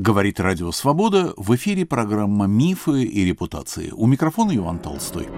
[0.00, 1.34] Говорит Радио Свобода.
[1.36, 3.90] В эфире программа «Мифы и репутации».
[3.90, 5.28] У микрофона Иван Толстой.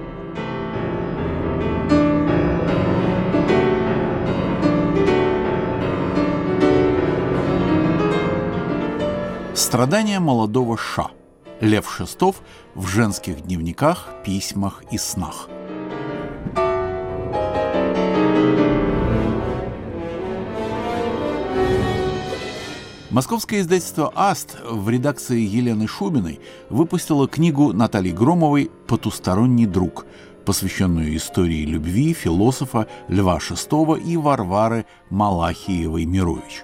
[9.52, 11.11] Страдания молодого Ша.
[11.61, 12.41] Лев Шестов
[12.77, 15.49] в женских дневниках, письмах и снах.
[23.13, 30.07] Московское издательство «Аст» в редакции Елены Шубиной выпустило книгу Натальи Громовой «Потусторонний друг»,
[30.47, 36.62] посвященную истории любви философа Льва VI и Варвары Малахиевой-Мирович.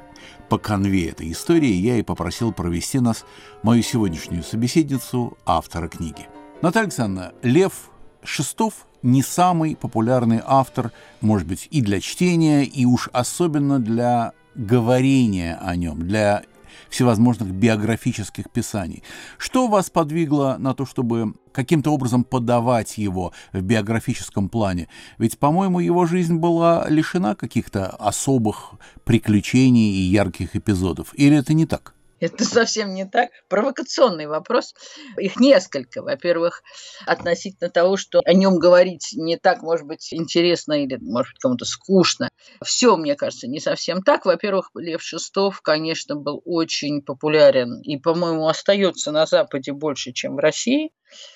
[0.48, 3.26] По конве этой истории я и попросил провести нас
[3.62, 6.28] мою сегодняшнюю собеседницу, автора книги.
[6.62, 7.90] Наталья Александровна, Лев
[8.24, 15.56] Шестов не самый популярный автор, может быть, и для чтения, и уж особенно для говорения
[15.62, 16.42] о нем, для
[16.90, 19.02] всевозможных биографических писаний.
[19.36, 24.88] Что вас подвигло на то, чтобы каким-то образом подавать его в биографическом плане?
[25.18, 31.14] Ведь, по-моему, его жизнь была лишена каких-то особых приключений и ярких эпизодов.
[31.14, 31.94] Или это не так?
[32.20, 33.30] Это совсем не так.
[33.48, 34.74] Провокационный вопрос.
[35.16, 36.02] Их несколько.
[36.02, 36.62] Во-первых,
[37.06, 41.64] относительно того, что о нем говорить не так, может быть, интересно или, может быть, кому-то
[41.64, 42.28] скучно.
[42.64, 44.26] Все, мне кажется, не совсем так.
[44.26, 50.38] Во-первых, Лев Шестов, конечно, был очень популярен и, по-моему, остается на Западе больше, чем в
[50.38, 50.90] России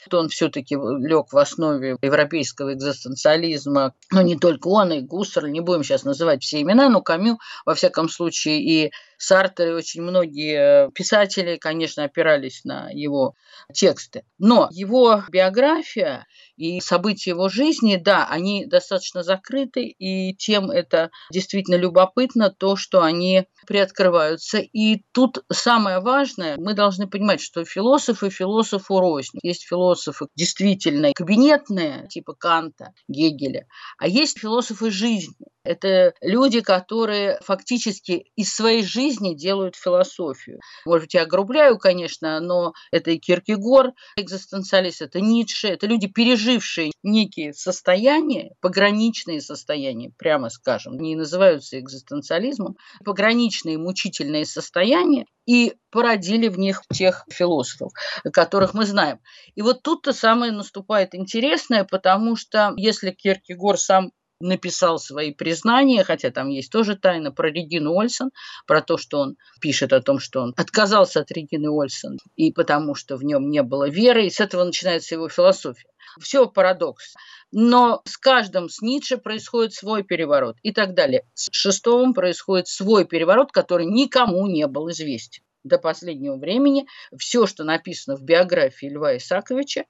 [0.04, 3.94] что он все-таки лег в основе европейского экзистенциализма.
[4.10, 7.74] Но не только он, и Гуссерль, не будем сейчас называть все имена, но Камю, во
[7.74, 13.34] всяком случае, и Сартер, и очень многие писатели, конечно, опирались на его
[13.72, 14.24] тексты.
[14.38, 21.76] Но его биография и события его жизни, да, они достаточно закрыты, и тем это действительно
[21.76, 24.58] любопытно, то, что они приоткрываются.
[24.58, 29.38] И тут самое важное, мы должны понимать, что философы философу рознь.
[29.42, 33.66] Есть философы действительно кабинетные, типа Канта, Гегеля,
[33.98, 35.34] а есть философы жизни.
[35.64, 40.58] Это люди, которые фактически из своей жизни делают философию.
[40.84, 46.90] Может быть, я огрубляю, конечно, но это и Киркегор, экзистенциалист, это Ницше, это люди, пережившие
[47.04, 56.58] некие состояния, пограничные состояния, прямо скажем, не называются экзистенциализмом, пограничные мучительные состояния, и породили в
[56.58, 57.92] них тех философов,
[58.32, 59.18] которых мы знаем.
[59.54, 64.12] И вот тут-то самое наступает интересное, потому что если Киркегор сам
[64.42, 68.30] написал свои признания, хотя там есть тоже тайна про Регину Ольсон,
[68.66, 72.94] про то, что он пишет о том, что он отказался от Регины Ольсон, и потому
[72.94, 75.88] что в нем не было веры, и с этого начинается его философия.
[76.20, 77.14] Все парадокс.
[77.52, 81.24] Но с каждым с Ницше происходит свой переворот и так далее.
[81.34, 86.86] С Шестовым происходит свой переворот, который никому не был известен до последнего времени.
[87.16, 89.84] Все, что написано в биографии Льва Исаковича,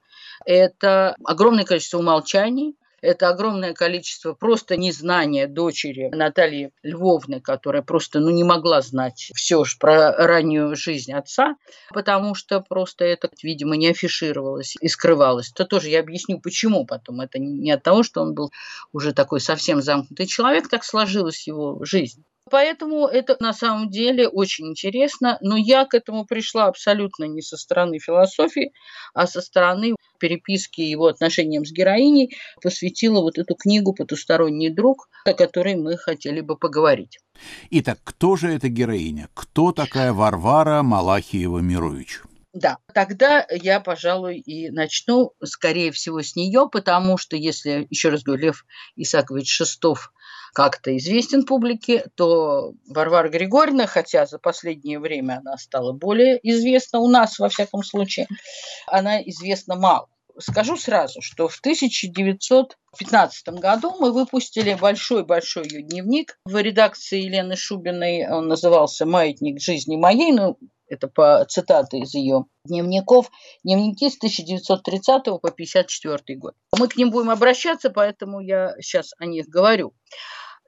[0.45, 8.29] это огромное количество умолчаний, это огромное количество просто незнания дочери Натальи Львовны, которая просто ну,
[8.29, 11.55] не могла знать все про раннюю жизнь отца,
[11.93, 15.51] потому что просто это, видимо, не афишировалось и скрывалось.
[15.51, 17.19] То тоже я объясню, почему потом.
[17.19, 18.51] Это не от того, что он был
[18.93, 22.23] уже такой совсем замкнутый человек, так сложилась его жизнь.
[22.53, 27.57] Поэтому это на самом деле очень интересно, но я к этому пришла абсолютно не со
[27.57, 28.73] стороны философии,
[29.15, 35.33] а со стороны переписки его отношениям с героиней, посвятила вот эту книгу «Потусторонний друг», о
[35.33, 37.17] которой мы хотели бы поговорить.
[37.71, 39.29] Итак, кто же эта героиня?
[39.33, 42.21] Кто такая Варвара Малахиева-Мирович?
[42.53, 48.21] Да, тогда я, пожалуй, и начну, скорее всего, с нее, потому что, если, еще раз
[48.21, 48.65] говорю, Лев
[48.95, 50.13] Исакович Шестов
[50.53, 57.07] как-то известен публике, то Варвара Григорьевна, хотя за последнее время она стала более известна у
[57.07, 58.27] нас, во всяком случае,
[58.87, 60.07] она известна мало.
[60.39, 68.27] Скажу сразу, что в 1915 году мы выпустили большой-большой ее дневник в редакции Елены Шубиной.
[68.27, 70.31] Он назывался «Маятник жизни моей».
[70.31, 73.29] Ну, это по цитаты из ее дневников,
[73.63, 76.55] дневники с 1930 по 1954 год.
[76.77, 79.93] Мы к ним будем обращаться, поэтому я сейчас о них говорю.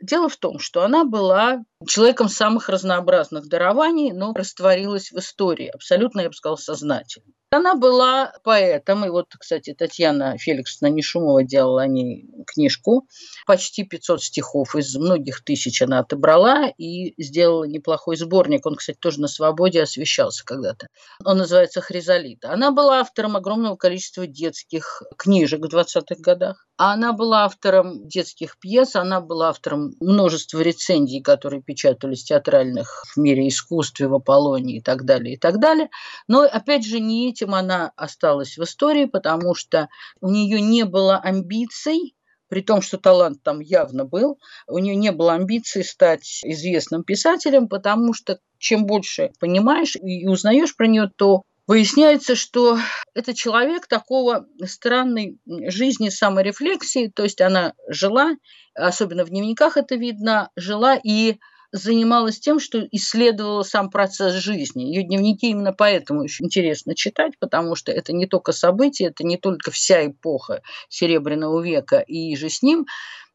[0.01, 6.21] Дело в том, что она была человеком самых разнообразных дарований, но растворилась в истории, абсолютно,
[6.21, 7.33] я бы сказала, сознательно.
[7.51, 13.07] Она была поэтом, и вот, кстати, Татьяна Феликсовна Нешумова делала о ней книжку.
[13.45, 18.65] Почти 500 стихов из многих тысяч она отобрала и сделала неплохой сборник.
[18.65, 20.87] Он, кстати, тоже на «Свободе» освещался когда-то.
[21.23, 22.51] Он называется «Хризолита».
[22.51, 26.67] Она была автором огромного количества детских книжек в 20-х годах.
[26.77, 33.47] Она была автором детских пьес, она была автором множества рецензий, которые печатались театральных в мире
[33.49, 35.89] искусстве, в Аполлонии и так далее, и так далее.
[36.27, 39.89] Но, опять же, не этим она осталась в истории, потому что
[40.21, 42.15] у нее не было амбиций,
[42.47, 47.67] при том, что талант там явно был, у нее не было амбиций стать известным писателем,
[47.67, 52.77] потому что чем больше понимаешь и узнаешь про нее, то выясняется, что
[53.13, 58.35] это человек такого странной жизни саморефлексии, то есть она жила,
[58.75, 61.37] особенно в дневниках это видно, жила и
[61.75, 64.83] занималась тем, что исследовала сам процесс жизни.
[64.83, 69.37] Ее дневники именно поэтому очень интересно читать, потому что это не только события, это не
[69.37, 72.85] только вся эпоха Серебряного века и же с ним,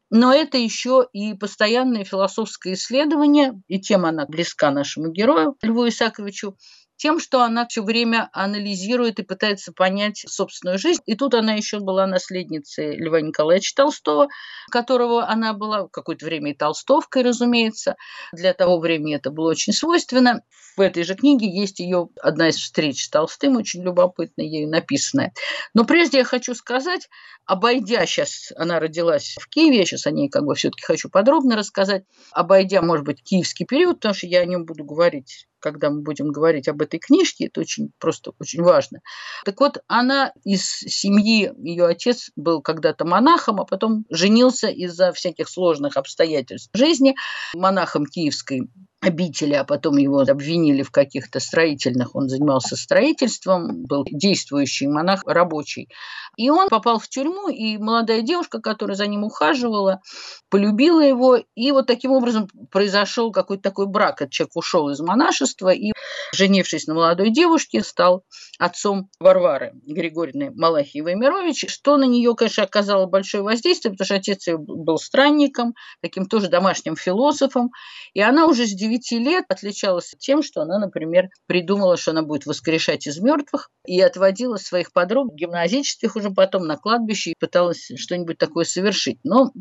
[0.09, 6.57] но это еще и постоянное философское исследование, и тем она близка нашему герою Льву Исаковичу,
[7.01, 11.01] тем, что она все время анализирует и пытается понять собственную жизнь.
[11.07, 14.27] И тут она еще была наследницей Льва Николаевича Толстого,
[14.69, 17.95] которого она была какое-то время и толстовкой, разумеется.
[18.33, 20.43] Для того времени это было очень свойственно.
[20.77, 25.33] В этой же книге есть ее одна из встреч с Толстым, очень любопытная, ею написанная.
[25.73, 27.09] Но прежде я хочу сказать,
[27.45, 31.55] обойдя сейчас, она родилась в Киеве, я сейчас о ней как бы все-таки хочу подробно
[31.55, 36.01] рассказать, обойдя, может быть, киевский период, потому что я о нем буду говорить когда мы
[36.01, 38.99] будем говорить об этой книжке, это очень просто очень важно.
[39.45, 45.47] Так вот, она из семьи, ее отец был когда-то монахом, а потом женился из-за всяких
[45.47, 47.15] сложных обстоятельств жизни
[47.53, 48.69] монахом киевской
[49.01, 55.89] обители, а потом его обвинили в каких-то строительных, он занимался строительством, был действующий монах, рабочий.
[56.37, 60.01] И он попал в тюрьму, и молодая девушка, которая за ним ухаживала,
[60.49, 64.21] полюбила его, и вот таким образом произошел какой-то такой брак.
[64.21, 65.91] Этот человек ушел из монашества и,
[66.33, 68.23] женившись на молодой девушке, стал
[68.59, 74.47] отцом Варвары Григорьевны Малахиевой Мирович, что на нее, конечно, оказало большое воздействие, потому что отец
[74.47, 77.71] ее был странником, таким тоже домашним философом,
[78.13, 82.45] и она уже с 9 лет отличалась тем, что она, например, придумала, что она будет
[82.45, 88.37] воскрешать из мертвых, и отводила своих подруг гимназических уже потом на кладбище и пыталась что-нибудь
[88.37, 89.19] такое совершить.
[89.23, 89.51] Но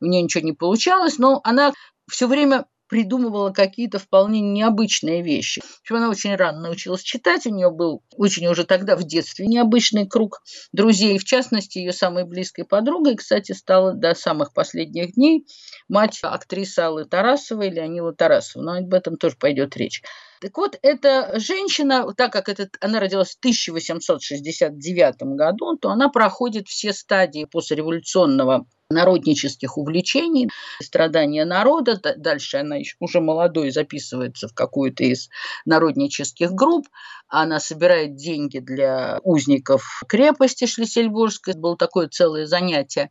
[0.00, 1.72] у нее ничего не получалось, но она
[2.10, 5.62] все время придумывала какие-то вполне необычные вещи.
[5.82, 10.06] Общем, она очень рано научилась читать, у нее был очень уже тогда в детстве необычный
[10.06, 10.42] круг
[10.72, 15.46] друзей, в частности, ее самой близкой подругой, кстати, стала до самых последних дней
[15.88, 20.02] мать актрисы Аллы Тарасовой, Леонила Тарасова, но об этом тоже пойдет речь.
[20.40, 26.68] Так вот, эта женщина, так как этот, она родилась в 1869 году, то она проходит
[26.68, 30.48] все стадии послереволюционного народнических увлечений,
[30.82, 32.00] страдания народа.
[32.16, 35.28] Дальше она уже молодой записывается в какую-то из
[35.66, 36.86] народнических групп.
[37.28, 41.54] Она собирает деньги для узников крепости Шлиссельбургской.
[41.54, 43.10] Было такое целое занятие,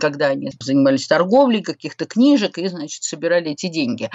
[0.00, 4.10] когда они занимались торговлей каких-то книжек и, значит, собирали эти деньги.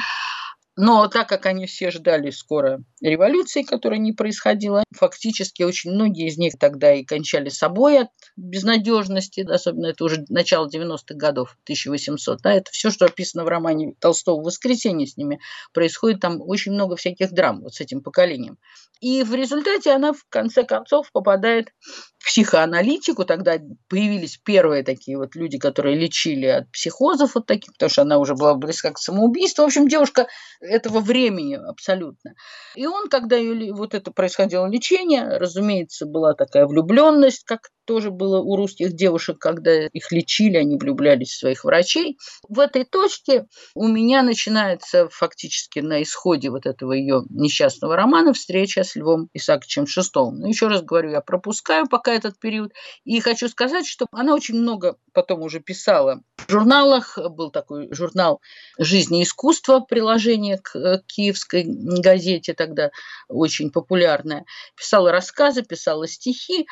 [0.79, 6.37] Но так как они все ждали скоро революции, которая не происходила, фактически очень многие из
[6.37, 12.41] них тогда и кончали собой от безнадежности, особенно это уже начало 90-х годов, 1800.
[12.43, 15.39] Да, это все, что описано в романе Толстого «Воскресенье» с ними.
[15.73, 18.59] Происходит там очень много всяких драм вот с этим поколением.
[18.99, 21.69] И в результате она в конце концов попадает
[22.17, 23.25] в психоаналитику.
[23.25, 23.57] Тогда
[23.89, 28.35] появились первые такие вот люди, которые лечили от психозов вот таких, потому что она уже
[28.35, 29.63] была близка к самоубийству.
[29.63, 30.27] В общем, девушка
[30.59, 32.33] этого времени абсолютно.
[32.75, 38.39] И он, когда ее, вот это происходило лечение, разумеется, была такая влюбленность, как тоже было
[38.39, 42.17] у русских девушек, когда их лечили, они влюблялись в своих врачей.
[42.47, 48.83] В этой точке у меня начинается фактически на исходе вот этого ее несчастного романа встреча
[48.83, 50.31] с Львом Исааковичем VI.
[50.31, 52.73] Но еще раз говорю, я пропускаю пока этот период.
[53.05, 57.17] И хочу сказать, что она очень много потом уже писала в журналах.
[57.17, 58.41] Был такой журнал
[58.77, 62.91] «Жизнь и искусство», приложение к э, киевской газете тогда
[63.29, 64.45] очень популярное.
[64.75, 66.67] Писала рассказы, писала стихи.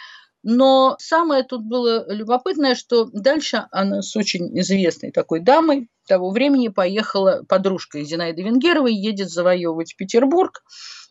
[0.48, 6.68] Но самое тут было любопытное, что дальше она с очень известной такой дамой того времени
[6.68, 10.62] поехала, подружка Зинаиды Венгеровой, едет завоевывать Петербург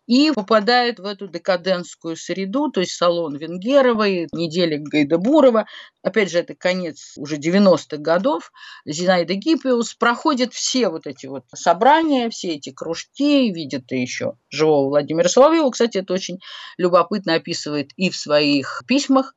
[0.07, 5.67] и попадает в эту декадентскую среду, то есть салон Венгеровой, недели Гайдабурова.
[6.03, 8.53] Опять же, это конец уже 90-х годов.
[8.85, 14.89] Зинаида Гиппиус проходит все вот эти вот собрания, все эти кружки, видит и еще живого
[14.89, 15.71] Владимира Соловьева.
[15.71, 16.39] Кстати, это очень
[16.77, 19.35] любопытно описывает и в своих письмах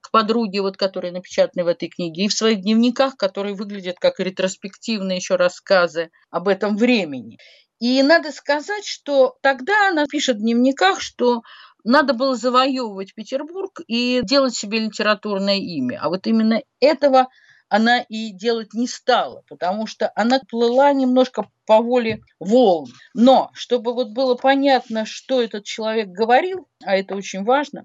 [0.00, 4.18] к подруге, вот, которые напечатаны в этой книге, и в своих дневниках, которые выглядят как
[4.20, 7.38] ретроспективные еще рассказы об этом времени.
[7.80, 11.42] И надо сказать, что тогда она пишет в дневниках, что
[11.84, 16.00] надо было завоевывать Петербург и делать себе литературное имя.
[16.02, 17.28] А вот именно этого
[17.68, 22.90] она и делать не стала, потому что она плыла немножко по воле волн.
[23.14, 27.84] Но, чтобы вот было понятно, что этот человек говорил, а это очень важно,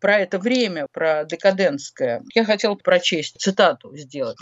[0.00, 4.38] про это время, про декадентское, я хотела прочесть цитату сделать.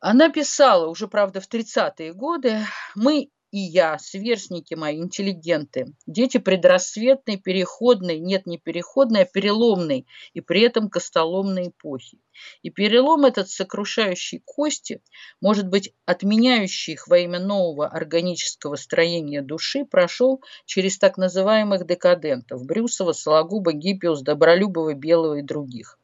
[0.00, 2.58] Она писала уже, правда, в 30-е годы,
[2.94, 10.40] мы и я, сверстники мои, интеллигенты, дети предрассветной, переходной, нет, не переходной, а переломной, и
[10.40, 12.18] при этом костоломной эпохи.
[12.62, 15.02] И перелом этот, сокрушающий кости,
[15.40, 22.64] может быть, отменяющий их во имя нового органического строения души, прошел через так называемых декадентов–
[22.66, 25.98] Брюсова, Сологуба, Гиппиус, Добролюбова, Белого и других.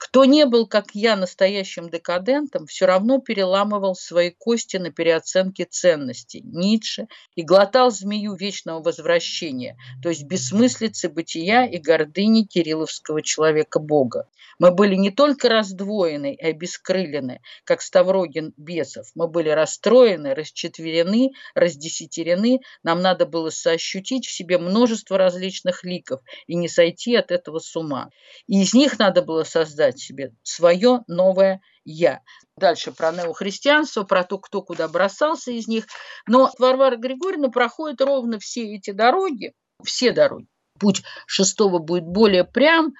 [0.00, 6.40] Кто не был, как я, настоящим декадентом, все равно переламывал свои кости на переоценке ценностей
[6.42, 14.26] Ницше и глотал змею вечного возвращения, то есть бессмыслицы бытия и гордыни кирилловского человека-бога.
[14.58, 22.60] Мы были не только раздвоены и обескрылены, как Ставрогин бесов, мы были расстроены, расчетверены, раздесятерены,
[22.82, 27.76] нам надо было соощутить в себе множество различных ликов и не сойти от этого с
[27.76, 28.08] ума.
[28.46, 32.20] И из них надо было создать себе свое новое «я».
[32.56, 35.86] Дальше про неохристианство, про то, кто куда бросался из них.
[36.26, 39.52] Но Варвара Григорьевна проходит ровно все эти дороги,
[39.82, 40.46] все дороги.
[40.78, 42.94] Путь шестого будет более прям,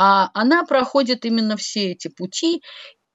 [0.00, 2.62] а она проходит именно все эти пути,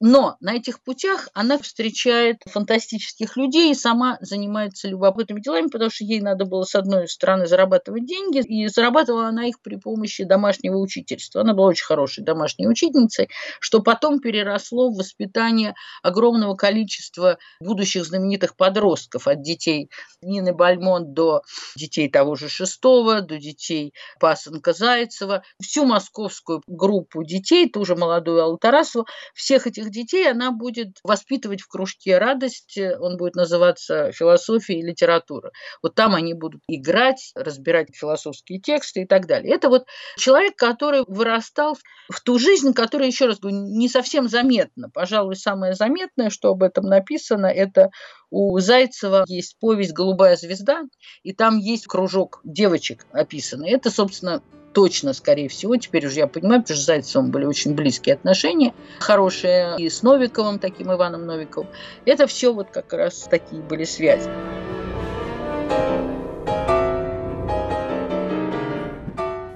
[0.06, 6.04] но на этих путях она встречает фантастических людей и сама занимается любопытными делами, потому что
[6.04, 10.76] ей надо было, с одной стороны, зарабатывать деньги, и зарабатывала она их при помощи домашнего
[10.76, 11.40] учительства.
[11.40, 13.30] Она была очень хорошей домашней учительницей,
[13.62, 19.90] что потом переросло в воспитание огромного количества будущих знаменитых подростков, от детей
[20.22, 21.44] Нины Бальмонт до
[21.78, 28.44] детей того же Шестого, до детей Пасынка Зайцева, всю московскую группу детей, ту же молодую
[28.44, 34.80] Аллу Тарасову, всех этих детей она будет воспитывать в кружке радость, он будет называться философия
[34.80, 35.52] и литература.
[35.82, 39.54] Вот там они будут играть, разбирать философские тексты и так далее.
[39.54, 39.86] Это вот
[40.18, 41.78] человек, который вырастал
[42.10, 44.90] в ту жизнь, которая, еще раз говорю, не совсем заметна.
[44.90, 47.90] Пожалуй, самое заметное, что об этом написано, это
[48.30, 50.82] у Зайцева есть повесть «Голубая звезда»,
[51.22, 53.70] и там есть кружок девочек описанный.
[53.70, 54.42] Это, собственно,
[54.74, 58.74] точно, скорее всего, теперь уже я понимаю, потому что с Зайцевым были очень близкие отношения,
[59.00, 61.70] хорошие и с Новиковым, таким Иваном Новиковым.
[62.06, 64.30] Это все вот как раз такие были связи.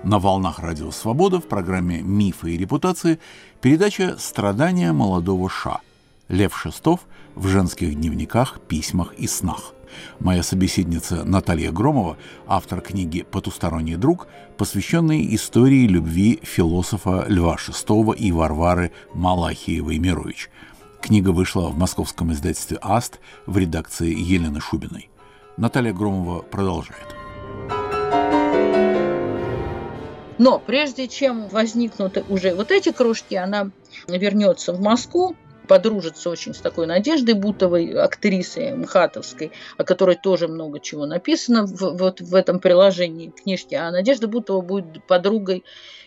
[0.04, 3.20] На волнах Радио Свобода в программе «Мифы и репутации»
[3.60, 5.82] передача «Страдания молодого Ша».
[6.30, 7.02] Лев Шестов
[7.36, 9.74] в женских дневниках, письмах и снах.
[10.20, 14.28] Моя собеседница Наталья Громова, автор книги «Потусторонний друг»,
[14.58, 20.50] посвященной истории любви философа Льва VI и Варвары Малахиевой-Мирович.
[21.02, 25.10] Книга вышла в московском издательстве «Аст» в редакции Елены Шубиной.
[25.58, 27.16] Наталья Громова продолжает.
[30.38, 33.72] Но прежде чем возникнут уже вот эти кружки, она
[34.08, 35.36] вернется в Москву,
[35.68, 41.98] подружится очень с такой Надеждой Бутовой, актрисой МХАТовской, о которой тоже много чего написано в,
[41.98, 43.76] вот в этом приложении книжки.
[43.76, 45.64] А Надежда Бутова будет подругой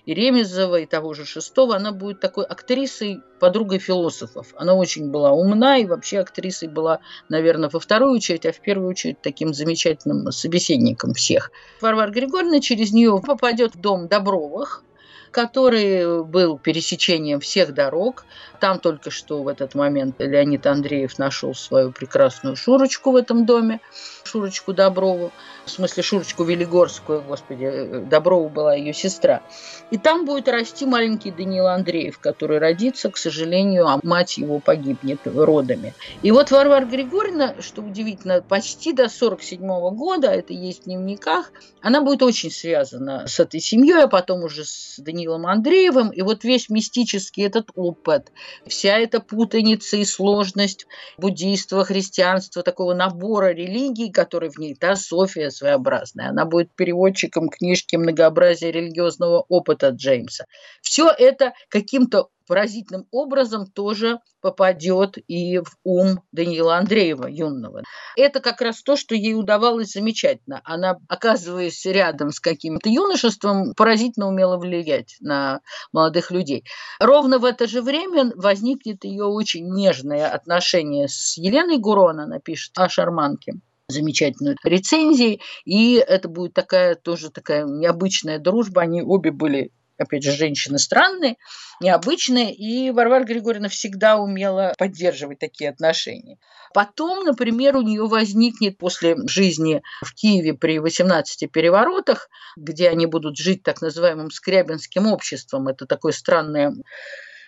[0.07, 1.76] и Ремезова, и того же Шестого.
[1.76, 4.49] Она будет такой актрисой, подругой философов.
[4.57, 8.88] Она очень была умна и вообще актрисой была, наверное, во вторую очередь, а в первую
[8.88, 11.50] очередь таким замечательным собеседником всех.
[11.81, 14.83] Варвара Григорьевна через нее попадет в дом Добровых,
[15.30, 18.25] который был пересечением всех дорог.
[18.60, 23.80] Там только что в этот момент Леонид Андреев нашел свою прекрасную Шурочку в этом доме,
[24.25, 25.32] Шурочку Доброву,
[25.64, 29.42] в смысле Шурочку Велигорскую, господи, Доброву была ее сестра.
[29.90, 35.20] И там будет расти маленький Даниил Андреев, который родится, к сожалению, а мать его погибнет
[35.25, 35.94] родами.
[36.22, 39.60] И вот Варвара Григорьевна, что удивительно, почти до 47
[39.94, 44.64] года, это есть в дневниках, она будет очень связана с этой семьей, а потом уже
[44.64, 48.33] с Даниилом Данилом Андреевым, и вот весь мистический этот опыт,
[48.67, 50.87] вся эта путаница и сложность
[51.19, 57.97] буддийства, христианства, такого набора религий, который в ней, да, София своеобразная, она будет переводчиком книжки
[57.97, 60.47] «Многообразие религиозного опыта» Джеймса.
[60.81, 67.85] Все это каким-то поразительным образом тоже попадет и в ум Даниила Андреева юного.
[68.16, 70.61] Это как раз то, что ей удавалось замечательно.
[70.64, 75.61] Она, оказываясь рядом с каким-то юношеством, поразительно умела влиять на
[75.92, 76.64] молодых людей.
[76.99, 82.73] Ровно в это же время возникнет ее очень нежное отношение с Еленой Гуро, она напишет
[82.76, 88.83] о шарманке замечательную рецензию, и это будет такая тоже такая необычная дружба.
[88.83, 91.37] Они обе были опять же, женщины странные,
[91.80, 96.38] необычные, и Варвара Григорьевна всегда умела поддерживать такие отношения.
[96.73, 103.37] Потом, например, у нее возникнет после жизни в Киеве при 18 переворотах, где они будут
[103.37, 106.75] жить так называемым скрябинским обществом, это такое странное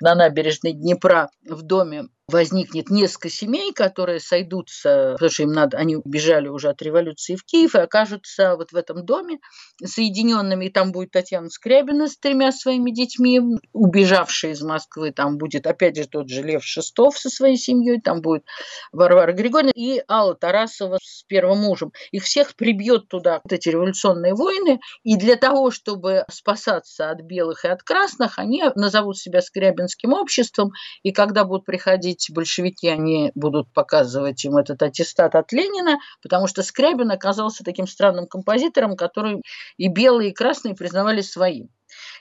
[0.00, 5.96] на набережной Днепра в доме возникнет несколько семей, которые сойдутся, потому что им надо, они
[5.96, 9.38] убежали уже от революции в Киев и окажутся вот в этом доме
[9.84, 10.66] соединенными.
[10.66, 13.40] И там будет Татьяна Скрябина с тремя своими детьми,
[13.72, 15.12] убежавшая из Москвы.
[15.12, 18.44] Там будет, опять же, тот же Лев Шестов со своей семьей, там будет
[18.92, 21.92] Варвара Григорьевна и Алла Тарасова с первым мужем.
[22.12, 24.80] Их всех прибьет туда вот эти революционные войны.
[25.02, 30.70] И для того, чтобы спасаться от белых и от красных, они назовут себя Скрябинским обществом.
[31.02, 36.46] И когда будут приходить приходить большевики, они будут показывать им этот аттестат от Ленина, потому
[36.46, 39.42] что Скрябин оказался таким странным композитором, который
[39.76, 41.68] и белые, и красные признавали своим.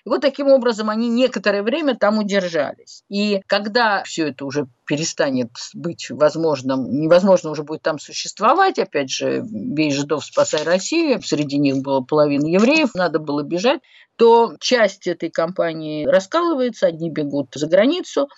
[0.06, 3.04] И вот таким образом они некоторое время там удержались.
[3.10, 9.44] И когда все это уже перестанет быть возможным, невозможно уже будет там существовать, опять же,
[9.44, 13.80] бей жидов, спасай Россию, среди них было половина евреев, надо было бежать,
[14.22, 18.30] то часть этой компании раскалывается, одни бегут за границу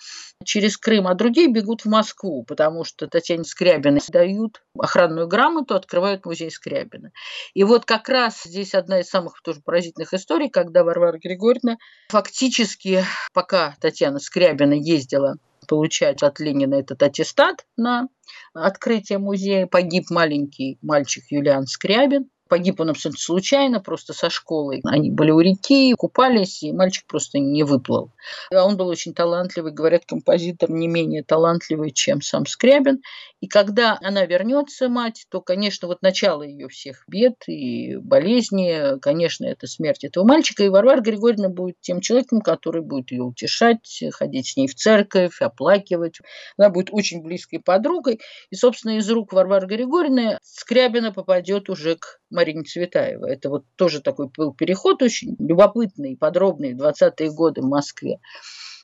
[0.42, 6.24] через Крым, а другие бегут в Москву, потому что Татьяне Скрябиной дают охранную грамоту, открывают
[6.24, 7.12] музей Скрябина.
[7.52, 11.76] И вот как раз здесь одна из самых тоже поразительных историй, когда Варвара Григорьевна
[12.08, 15.36] фактически, пока Татьяна Скрябина ездила
[15.68, 18.08] получать от Ленина этот аттестат на
[18.54, 22.30] открытие музея, погиб маленький мальчик Юлиан Скрябин.
[22.48, 24.80] Погиб он абсолютно случайно, просто со школой.
[24.84, 28.10] Они были у реки, купались, и мальчик просто не выплыл.
[28.52, 33.00] А он был очень талантливый, говорят, композитор не менее талантливый, чем сам Скрябин.
[33.44, 39.44] И когда она вернется, мать, то, конечно, вот начало ее всех бед и болезни, конечно,
[39.44, 40.64] это смерть этого мальчика.
[40.64, 45.42] И Варвара Григорьевна будет тем человеком, который будет ее утешать, ходить с ней в церковь,
[45.42, 46.20] оплакивать.
[46.56, 48.18] Она будет очень близкой подругой.
[48.48, 53.34] И, собственно, из рук Варвары Григорьевны Скрябина попадет уже к Марине Цветаевой.
[53.34, 58.20] Это вот тоже такой был переход очень любопытный, подробный, 20-е годы в Москве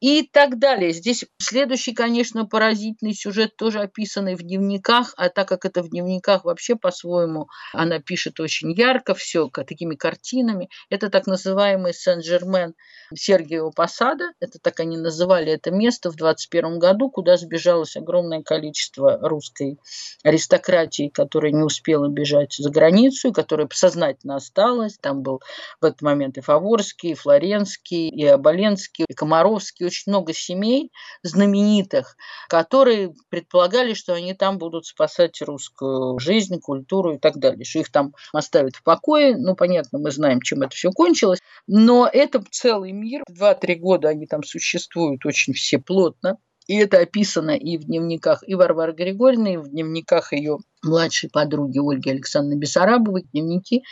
[0.00, 0.92] и так далее.
[0.92, 6.44] Здесь следующий, конечно, поразительный сюжет, тоже описанный в дневниках, а так как это в дневниках
[6.44, 10.70] вообще по-своему, она пишет очень ярко все, такими картинами.
[10.88, 12.74] Это так называемый Сен-Жермен
[13.14, 19.18] Сергиева Посада, это так они называли это место в 21 году, куда сбежалось огромное количество
[19.20, 19.78] русской
[20.24, 24.96] аристократии, которая не успела бежать за границу, которая сознательно осталась.
[24.98, 25.40] Там был
[25.80, 32.16] в этот момент и Фаворский, и Флоренский, и Оболенский, и Комаровский, очень много семей знаменитых,
[32.48, 37.90] которые предполагали, что они там будут спасать русскую жизнь, культуру и так далее, что их
[37.90, 39.36] там оставят в покое.
[39.36, 41.40] Ну, понятно, мы знаем, чем это все кончилось.
[41.66, 43.22] Но это целый мир.
[43.28, 46.38] Два-три года они там существуют очень все плотно.
[46.70, 51.80] И это описано и в дневниках и Варвары Григорьевны, и в дневниках ее младшей подруги
[51.80, 53.82] Ольги Александровны Бессарабовой, дневники,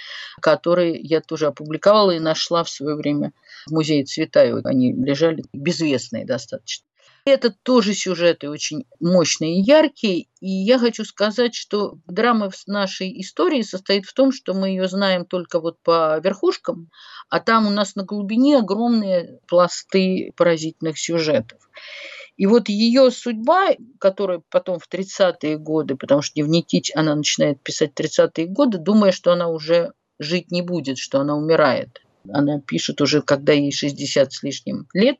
[0.40, 3.32] которые я тоже опубликовала и нашла в свое время
[3.66, 4.60] в музее Цветаева.
[4.62, 6.86] Они лежали безвестные достаточно.
[7.24, 10.28] Это тоже сюжеты очень мощные и яркие.
[10.40, 15.26] И я хочу сказать, что драма нашей истории состоит в том, что мы ее знаем
[15.26, 16.90] только вот по верхушкам,
[17.28, 21.58] а там у нас на глубине огромные пласты поразительных сюжетов.
[22.38, 27.90] И вот ее судьба, которая потом в 30-е годы, потому что дневники она начинает писать
[27.94, 32.00] в 30-е годы, думая, что она уже жить не будет, что она умирает.
[32.32, 35.16] Она пишет уже, когда ей 60 с лишним лет,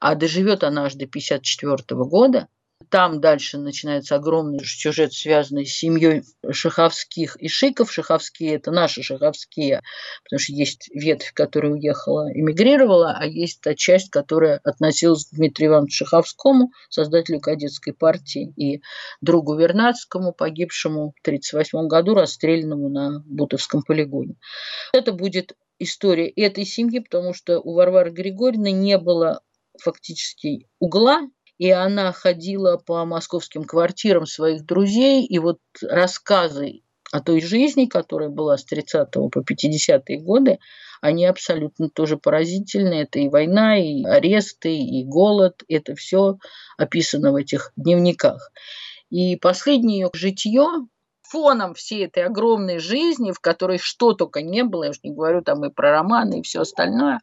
[0.00, 2.48] а доживет она аж до 54 года–
[2.90, 7.92] там дальше начинается огромный сюжет, связанный с семьей Шаховских и Шиков.
[7.92, 9.82] Шаховские– это наши Шаховские,
[10.24, 15.72] потому что есть ветвь, которая уехала, эмигрировала, а есть та часть, которая относилась к Дмитрию
[15.72, 18.80] Ивановичу Шаховскому, создателю кадетской партии, и
[19.20, 24.36] другу Вернадскому, погибшему в 1938 году, расстрелянному на Бутовском полигоне.
[24.92, 29.42] Это будет история этой семьи, потому что у Варвары Григорьевны не было
[29.80, 37.40] фактически угла и она ходила по московским квартирам своих друзей, и вот рассказы о той
[37.40, 40.58] жизни, которая была с 30 по 50-е годы,
[41.00, 42.94] они абсолютно тоже поразительны.
[42.94, 45.62] Это и война, и аресты, и голод.
[45.68, 46.38] Это все
[46.76, 48.52] описано в этих дневниках.
[49.10, 50.66] И последнее ее житье,
[51.22, 55.42] фоном всей этой огромной жизни, в которой что только не было, я уж не говорю
[55.42, 57.20] там и про романы, и все остальное,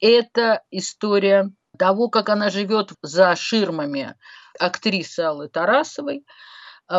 [0.00, 4.14] это история того, как она живет за ширмами
[4.58, 6.26] актрисы Аллы Тарасовой,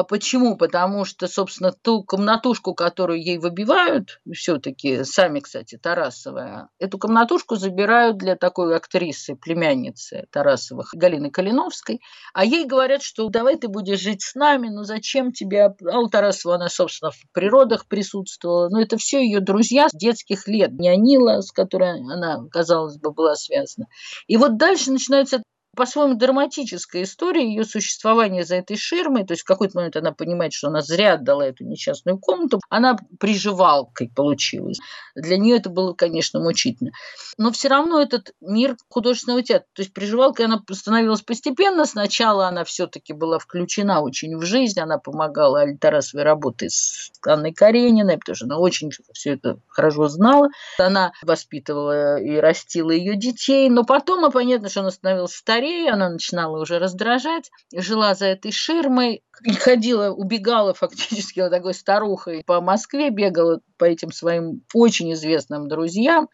[0.07, 0.55] почему?
[0.55, 8.17] Потому что, собственно, ту комнатушку, которую ей выбивают, все-таки сами, кстати, Тарасовая, эту комнатушку забирают
[8.17, 11.99] для такой актрисы, племянницы Тарасовых, Галины Калиновской.
[12.33, 15.65] А ей говорят, что давай ты будешь жить с нами, ну зачем тебе?
[15.65, 18.69] А у Тарасова она, собственно, в природах присутствовала.
[18.69, 20.71] Но это все ее друзья с детских лет.
[20.71, 23.87] Нянила, с которой она, казалось бы, была связана.
[24.27, 25.43] И вот дальше начинается
[25.75, 29.25] по-своему драматическая история ее существования за этой ширмой.
[29.25, 32.59] То есть в какой-то момент она понимает, что она зря отдала эту несчастную комнату.
[32.69, 34.79] Она приживалкой получилась.
[35.15, 36.91] Для нее это было, конечно, мучительно.
[37.37, 41.85] Но все равно этот мир художественного театра, то есть приживалкой она становилась постепенно.
[41.85, 44.79] Сначала она все-таки была включена очень в жизнь.
[44.79, 50.49] Она помогала Альтарасовой работе с Анной Карениной, потому что она очень все это хорошо знала.
[50.77, 53.69] Она воспитывала и растила ее детей.
[53.69, 58.25] Но потом, а понятно, что она становилась старее скорее, она начинала уже раздражать, жила за
[58.25, 59.23] этой ширмой,
[59.59, 66.29] ходила, убегала фактически вот такой старухой по Москве, бегала по этим своим очень известным друзьям.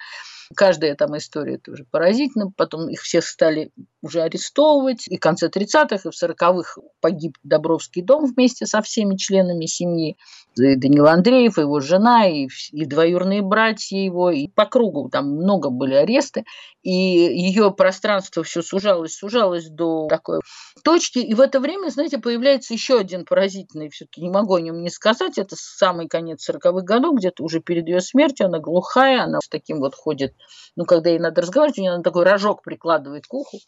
[0.56, 2.52] Каждая там история тоже поразительна.
[2.56, 5.08] Потом их всех стали уже арестовывать.
[5.08, 10.18] И в конце 30-х, и в 40-х погиб Добровский дом вместе со всеми членами семьи.
[10.58, 14.32] И Данил Андреев, и его жена, и, и двоюрные братья его.
[14.32, 16.46] И по кругу там много были аресты.
[16.84, 20.40] И ее пространство все сужалось, сужалось до такой
[20.84, 21.20] точки.
[21.20, 24.90] И в это время, знаете, появляется еще один поразительный, все-таки не могу о нем не
[24.90, 29.50] сказать, это самый конец 40-х годов, где-то уже перед ее смертью, она глухая, она с
[29.50, 30.34] таким вот ходит,
[30.76, 33.60] ну, когда ей надо разговаривать, у нее такой рожок прикладывает к уху.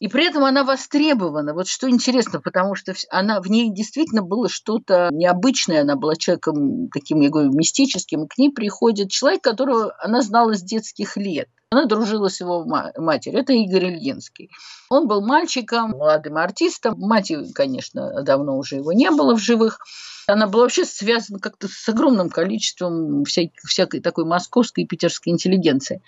[0.00, 1.54] И при этом она востребована.
[1.54, 5.82] Вот что интересно, потому что она, в ней действительно было что-то необычное.
[5.82, 8.26] Она была человеком таким, я говорю, мистическим.
[8.26, 11.48] К ней приходит человек, которого она знала с детских лет.
[11.72, 13.40] Она дружила с его матерью.
[13.40, 14.50] Это Игорь Ильинский.
[14.90, 16.96] Он был мальчиком, молодым артистом.
[16.98, 19.78] Мать, конечно, давно уже его не было в живых.
[20.26, 26.02] Она была вообще связана как-то с огромным количеством всякой, всякой такой московской и питерской интеллигенции.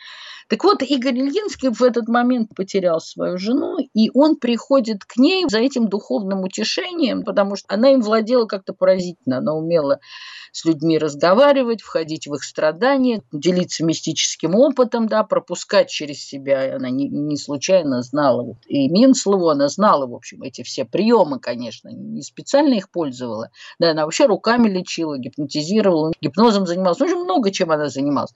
[0.48, 5.44] Так вот, Игорь Ильинский в этот момент потерял свою жену, и он приходит к ней
[5.48, 9.38] за этим духовным утешением, потому что она им владела как-то поразительно.
[9.38, 10.00] Она умела
[10.54, 16.76] с людьми разговаривать, входить в их страдания, делиться мистическим опытом, да, пропускать через себя.
[16.76, 21.40] Она не, не случайно знала вот, и Минслову, она знала, в общем, эти все приемы,
[21.40, 23.50] конечно, не специально их пользовала.
[23.80, 27.00] Да, она вообще руками лечила, гипнотизировала, гипнозом занималась.
[27.00, 28.32] Ну, очень много чем она занималась.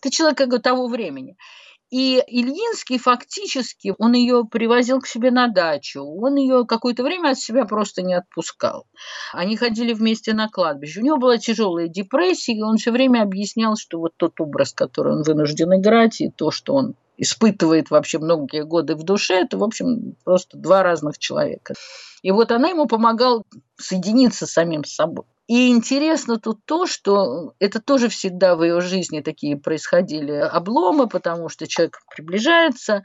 [0.00, 1.36] Это человек как бы того времени.
[1.90, 7.38] И Ильинский фактически, он ее привозил к себе на дачу, он ее какое-то время от
[7.38, 8.86] себя просто не отпускал.
[9.32, 11.00] Они ходили вместе на кладбище.
[11.00, 15.14] У него была тяжелая депрессия, и он все время объяснял, что вот тот образ, который
[15.14, 19.64] он вынужден играть, и то, что он испытывает вообще многие годы в душе, это, в
[19.64, 21.74] общем, просто два разных человека.
[22.22, 23.42] И вот она ему помогала
[23.76, 25.24] соединиться с самим собой.
[25.50, 31.48] И интересно тут то, что это тоже всегда в ее жизни такие происходили обломы, потому
[31.48, 33.02] что человек приближается,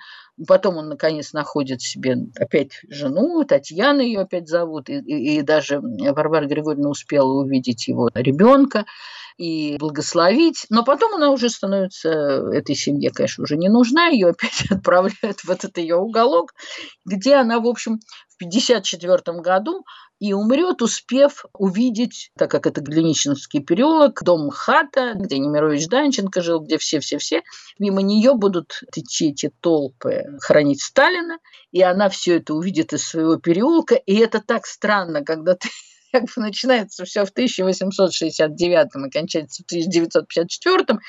[0.47, 5.79] потом он наконец находит себе опять жену, Татьяна ее опять зовут, и, и, и даже
[5.81, 8.85] Варвара Григорьевна успела увидеть его ребенка
[9.37, 10.65] и благословить.
[10.69, 14.07] Но потом она уже становится этой семье, конечно, уже не нужна.
[14.07, 16.53] Ее опять отправляют в этот ее уголок,
[17.05, 17.99] где она, в общем,
[18.37, 19.85] в 1954 году
[20.19, 26.61] и умрет, успев увидеть, так как это Глиничинский переулок, дом хата, где Немирович Данченко жил,
[26.61, 27.43] где все-все-все,
[27.79, 31.37] мимо нее будут идти эти толпы хранить Сталина,
[31.71, 35.69] и она все это увидит из своего переулка, и это так странно, когда ты
[36.15, 40.99] как бы начинается все в 1869 и кончается в 1954,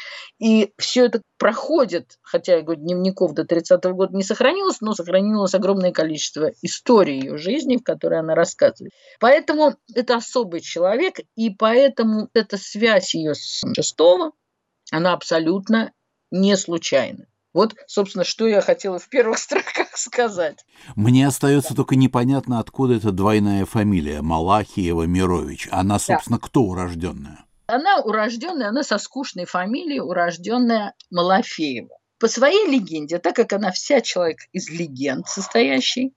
[0.40, 5.54] и все это проходит, хотя, я говорю, дневников до 30-го года не сохранилось, но сохранилось
[5.54, 8.92] огромное количество историй ее жизни, в которой она рассказывает.
[9.20, 14.32] Поэтому это особый человек, и поэтому эта связь ее с шестого,
[14.90, 15.92] она абсолютно
[16.32, 17.26] не случайна.
[17.56, 20.66] Вот, собственно, что я хотела в первых строках сказать.
[20.94, 25.68] Мне остается только непонятно, откуда эта двойная фамилия Малахиева-Мирович.
[25.70, 26.46] Она, собственно, да.
[26.46, 27.46] кто урожденная?
[27.66, 31.96] Она урожденная, она со скучной фамилией, урожденная Малафеева.
[32.18, 36.12] По своей легенде, так как она вся человек из легенд состоящий,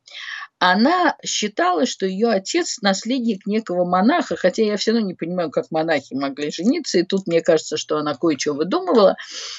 [0.59, 5.71] она считала, что ее отец наследник некого монаха, хотя я все равно не понимаю, как
[5.71, 9.15] монахи могли жениться, и тут мне кажется, что она кое-что выдумывала.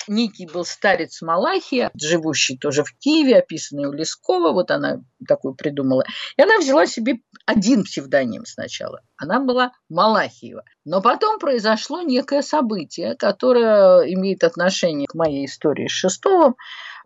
[0.06, 6.04] Некий был старец Малахия, живущий тоже в Киеве, описанный у Лескова, вот она такую придумала.
[6.36, 9.00] И она взяла себе один псевдоним сначала.
[9.16, 10.64] Она была Малахиева.
[10.84, 16.56] Но потом произошло некое событие, которое имеет отношение к моей истории с Шестовым,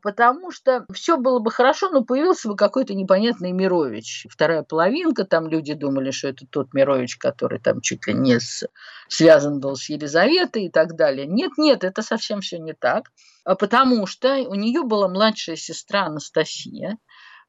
[0.04, 4.26] потому что все было бы хорошо, но появился бы какой-то непонятный Мирович.
[4.28, 8.68] Вторая половинка, там люди думали, что это тот Мирович, который там чуть ли не с,
[9.08, 11.26] связан был с Елизаветой и так далее.
[11.26, 13.12] Нет, нет, это совсем все не так,
[13.44, 16.98] а потому что у нее была младшая сестра Анастасия,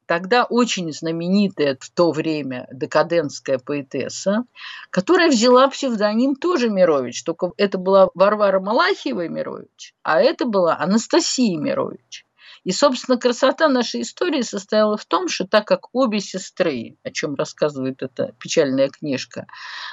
[0.05, 4.45] тогда очень знаменитая в то время декадентская поэтесса,
[4.91, 11.59] которая взяла псевдоним тоже Мирович, только это была Варвара Малахиева Мирович, а это была Анастасия
[11.59, 12.24] Мирович.
[12.65, 17.35] И, собственно, красота нашей истории состояла в том, что так как обе сестры, о чем
[17.35, 19.45] рассказывает эта печальная книжка,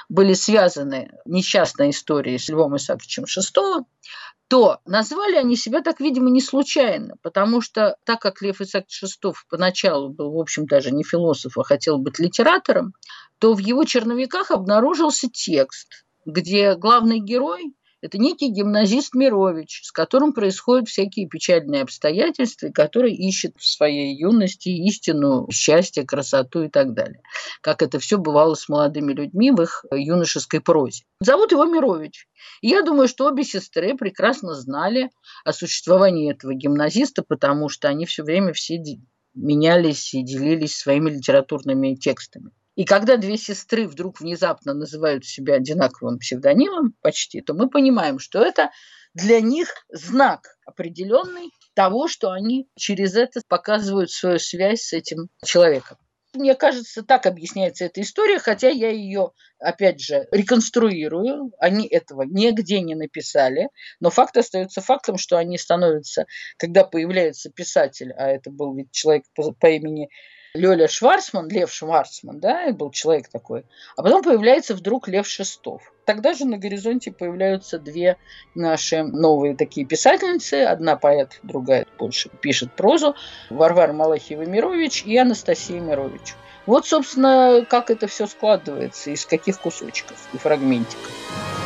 [0.09, 3.83] были связаны несчастной историей с Львом Исааковичем VI,
[4.47, 9.45] то назвали они себя так, видимо, не случайно, потому что так как Лев Исаакович Шестов
[9.49, 12.93] поначалу был, в общем, даже не философ, а хотел быть литератором,
[13.37, 20.33] то в его черновиках обнаружился текст, где главный герой это некий гимназист Мирович, с которым
[20.33, 27.21] происходят всякие печальные обстоятельства, который ищет в своей юности истину, счастье, красоту и так далее.
[27.61, 31.05] Как это все бывало с молодыми людьми в их юношеской прозе.
[31.21, 32.27] Зовут его Мирович.
[32.61, 35.09] И я думаю, что обе сестры прекрасно знали
[35.45, 38.83] о существовании этого гимназиста, потому что они все время все
[39.33, 42.51] менялись и делились своими литературными текстами.
[42.75, 48.43] И когда две сестры вдруг внезапно называют себя одинаковым псевдонимом почти, то мы понимаем, что
[48.43, 48.71] это
[49.13, 55.97] для них знак определенный того, что они через это показывают свою связь с этим человеком.
[56.33, 61.51] Мне кажется, так объясняется эта история, хотя я ее, опять же, реконструирую.
[61.59, 66.25] Они этого нигде не написали, но факт остается фактом, что они становятся,
[66.57, 70.09] когда появляется писатель, а это был ведь человек по, по имени
[70.55, 73.65] Лёля Шварцман, Лев Шварцман, да, был человек такой.
[73.97, 75.81] А потом появляется вдруг Лев Шестов.
[76.05, 78.17] Тогда же на горизонте появляются две
[78.53, 80.63] наши новые такие писательницы.
[80.65, 83.15] Одна поэт, другая больше пишет прозу.
[83.49, 86.35] Варвара Малахиева-Мирович и Анастасия Мирович.
[86.67, 91.62] Вот, собственно, как это все складывается, из каких кусочков и фрагментиков.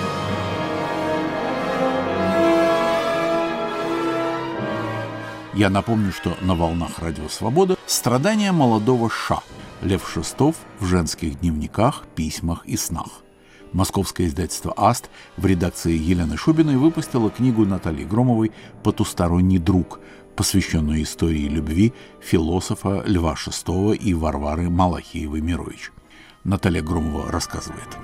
[5.58, 9.40] Я напомню, что на волнах Радио Свобода страдания молодого Ша,
[9.82, 13.24] Лев Шестов в женских дневниках, письмах и снах.
[13.74, 18.52] Московское издательство «Аст» в редакции Елены Шубиной выпустило книгу Натальи Громовой
[18.84, 20.00] «Потусторонний друг»,
[20.36, 21.92] посвященную истории любви
[22.22, 25.92] философа Льва Шестого и Варвары Малахиевой-Мирович.
[26.44, 27.98] Наталья Громова рассказывает.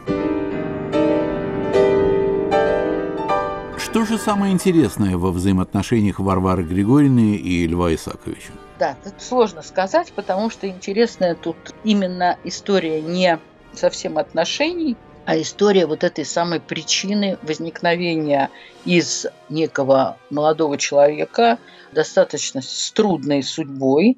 [3.93, 8.51] Что же самое интересное во взаимоотношениях Варвары Григорьевны и Льва Исаковича?
[8.79, 13.37] Да, это сложно сказать, потому что интересная тут именно история не
[13.75, 18.49] совсем отношений, а история вот этой самой причины возникновения
[18.83, 21.59] из некого молодого человека,
[21.91, 24.17] достаточно с трудной судьбой,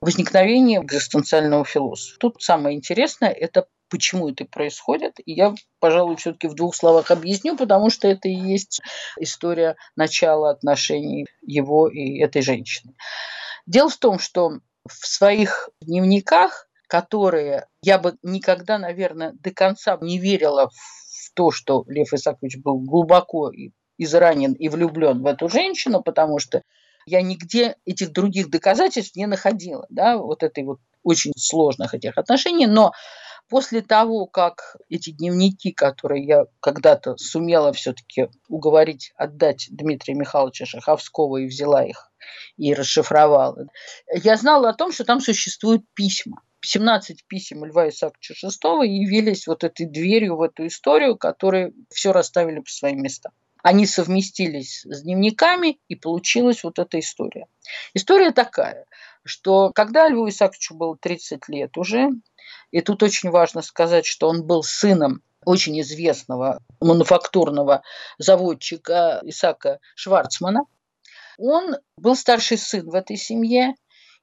[0.00, 2.18] возникновения экзистенциального философа.
[2.18, 5.20] Тут самое интересное– это почему это происходит.
[5.26, 8.80] И я, пожалуй, все-таки в двух словах объясню, потому что это и есть
[9.20, 12.94] история начала отношений его и этой женщины.
[13.66, 20.18] Дело в том, что в своих дневниках, которые я бы никогда, наверное, до конца не
[20.18, 23.52] верила в то, что Лев Исаакович был глубоко
[23.98, 26.62] изранен и влюблен в эту женщину, потому что
[27.04, 32.66] я нигде этих других доказательств не находила, да, вот этой вот очень сложных этих отношений,
[32.66, 32.92] но
[33.48, 41.38] После того, как эти дневники, которые я когда-то сумела все-таки уговорить отдать Дмитрия Михайловича Шаховского
[41.38, 42.10] и взяла их
[42.56, 43.66] и расшифровала,
[44.14, 46.42] я знала о том, что там существуют письма.
[46.64, 52.60] 17 писем Льва Исааковича VI явились вот этой дверью в эту историю, которые все расставили
[52.60, 53.32] по своим местам.
[53.62, 57.46] Они совместились с дневниками, и получилась вот эта история.
[57.94, 58.86] История такая,
[59.24, 62.10] что когда Льву Исааковичу было 30 лет уже,
[62.70, 67.82] и тут очень важно сказать, что он был сыном очень известного мануфактурного
[68.18, 70.66] заводчика Исака Шварцмана.
[71.38, 73.74] Он был старший сын в этой семье,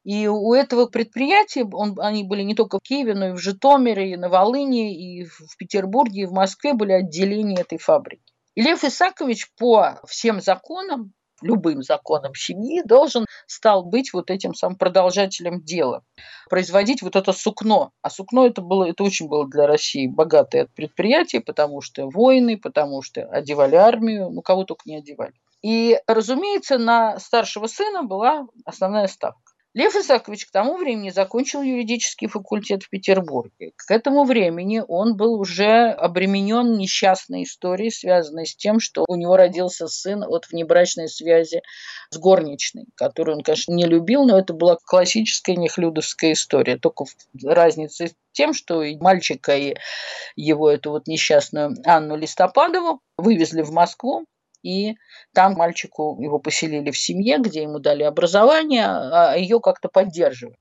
[0.03, 4.13] и у этого предприятия, он, они были не только в Киеве, но и в Житомире,
[4.13, 8.23] и на Волыне, и в Петербурге, и в Москве были отделения этой фабрики.
[8.55, 14.77] И Лев Исакович по всем законам любым законом семьи, должен стал быть вот этим самым
[14.77, 16.03] продолжателем дела,
[16.49, 17.91] производить вот это сукно.
[18.01, 23.01] А сукно это было, это очень было для России богатое предприятие, потому что войны, потому
[23.01, 25.33] что одевали армию, ну кого только не одевали.
[25.61, 29.48] И, разумеется, на старшего сына была основная ставка.
[29.75, 33.71] Лев Исакович к тому времени закончил юридический факультет в Петербурге.
[33.75, 39.37] К этому времени он был уже обременен несчастной историей, связанной с тем, что у него
[39.37, 41.61] родился сын от внебрачной связи
[42.09, 46.77] с горничной, которую он, конечно, не любил, но это была классическая нехлюдовская история.
[46.77, 47.05] Только
[47.43, 49.75] разница тем, что и мальчика, и
[50.35, 54.25] его эту вот несчастную Анну Листопадову вывезли в Москву,
[54.63, 54.95] и
[55.33, 60.57] там мальчику его поселили в семье, где ему дали образование, а ее как-то поддерживали.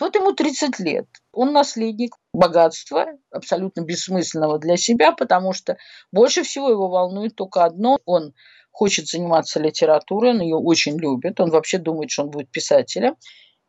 [0.00, 1.06] Вот ему 30 лет.
[1.32, 5.76] Он наследник богатства, абсолютно бессмысленного для себя, потому что
[6.12, 7.98] больше всего его волнует только одно.
[8.04, 8.32] Он
[8.70, 13.16] хочет заниматься литературой, он ее очень любит, он вообще думает, что он будет писателем.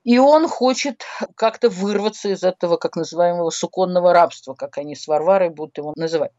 [0.04, 1.04] И он хочет
[1.36, 6.32] как-то вырваться из этого, как называемого, суконного рабства, как они с Варварой будут его называть.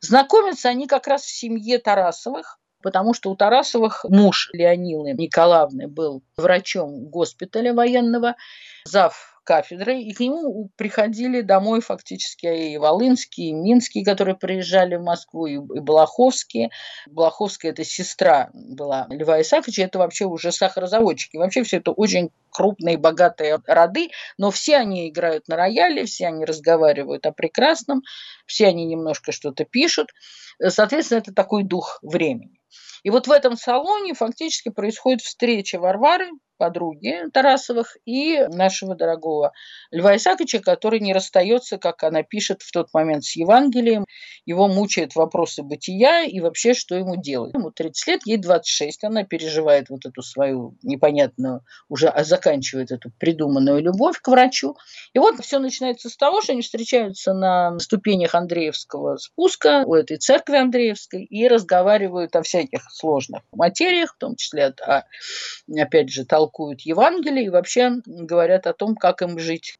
[0.00, 6.22] Знакомятся они как раз в семье Тарасовых, потому что у Тарасовых муж Леонилы Николаевны был
[6.36, 8.36] врачом госпиталя военного,
[8.84, 15.02] зав кафедры, и к нему приходили домой фактически и Волынские, и Минские, которые приезжали в
[15.02, 16.70] Москву, и, и Балаховские.
[17.10, 21.36] Балаховская– это сестра была Льва Исааковича, это вообще уже сахарозаводчики.
[21.36, 26.44] Вообще все это очень крупные, богатые роды, но все они играют на рояле, все они
[26.44, 28.02] разговаривают о прекрасном,
[28.52, 30.08] все они немножко что-то пишут.
[30.62, 32.60] Соответственно, это такой дух времени.
[33.02, 36.28] И вот в этом салоне фактически происходит встреча Варвары,
[36.62, 39.52] подруги Тарасовых, и нашего дорогого
[39.90, 44.04] Льва Исааковича, который не расстается, как она пишет в тот момент, с Евангелием.
[44.46, 47.52] Его мучают вопросы бытия и вообще, что ему делать.
[47.54, 49.02] Ему 30 лет, ей 26.
[49.02, 54.76] Она переживает вот эту свою непонятную, уже а заканчивает эту придуманную любовь к врачу.
[55.14, 60.18] И вот все начинается с того, что они встречаются на ступенях Андреевского спуска, у этой
[60.18, 65.04] церкви Андреевской, и разговаривают о всяких сложных материях, в том числе о,
[65.76, 69.78] опять же, толкуют Евангелие и вообще говорят о том, как им жить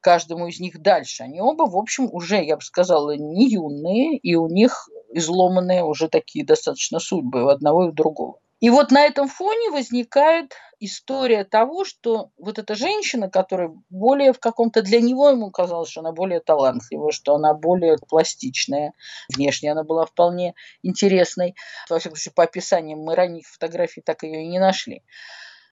[0.00, 1.22] каждому из них дальше.
[1.22, 6.08] Они оба, в общем, уже, я бы сказала, не юные, и у них изломанные уже
[6.08, 8.38] такие достаточно судьбы у одного и у другого.
[8.60, 14.40] И вот на этом фоне возникает история того, что вот эта женщина, которая более в
[14.40, 18.94] каком-то для него ему казалось, что она более талантливая, что она более пластичная,
[19.28, 21.54] внешне она была вполне интересной.
[21.88, 25.02] Во всяком случае, по описаниям мы ранних фотографий так ее и не нашли.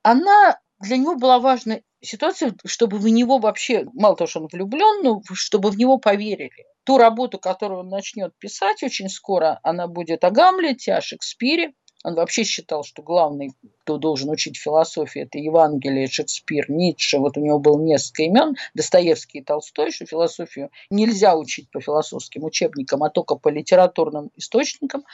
[0.02, 5.02] Она для него была важна ситуация, чтобы в него вообще, мало того, что он влюблен,
[5.02, 6.66] но чтобы в него поверили.
[6.84, 11.72] Ту работу, которую он начнет писать очень скоро, она будет о Гамлете, о Шекспире.
[12.04, 17.18] Он вообще считал, что главный, кто должен учить философию, это Евангелие, Шекспир, Ницше.
[17.18, 22.44] Вот у него было несколько имен, Достоевский и Толстой, что философию нельзя учить по философским
[22.44, 25.04] учебникам, а только по литературным источникам.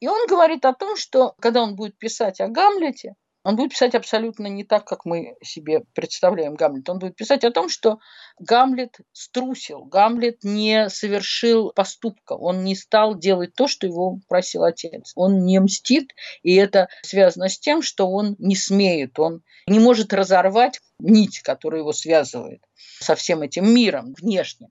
[0.00, 3.94] И он говорит о том, что когда он будет писать о Гамлете, он будет писать
[3.94, 6.88] абсолютно не так, как мы себе представляем Гамлет.
[6.88, 7.98] Он будет писать о том, что
[8.38, 15.12] Гамлет струсил, Гамлет не совершил поступка, он не стал делать то, что его просил отец.
[15.14, 20.14] Он не мстит, и это связано с тем, что он не смеет, он не может
[20.14, 22.62] разорвать нить, которая его связывает
[22.98, 24.70] со всем этим миром внешним.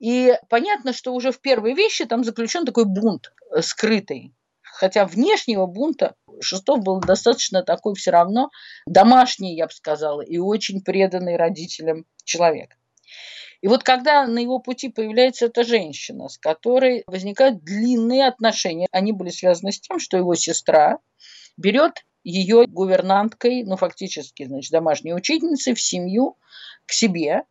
[0.00, 4.34] И понятно, что уже в первой вещи там заключен такой бунт э, скрытый,
[4.72, 8.50] хотя внешнего бунта Шестов был достаточно такой все равно
[8.86, 12.76] домашний, я бы сказала, и очень преданный родителям человек.
[13.60, 19.12] И вот когда на его пути появляется эта женщина, с которой возникают длинные отношения, они
[19.12, 20.98] были связаны с тем, что его сестра
[21.56, 26.36] берет ее гувернанткой, ну фактически, значит, домашней учительницей в семью
[26.86, 27.42] к себе,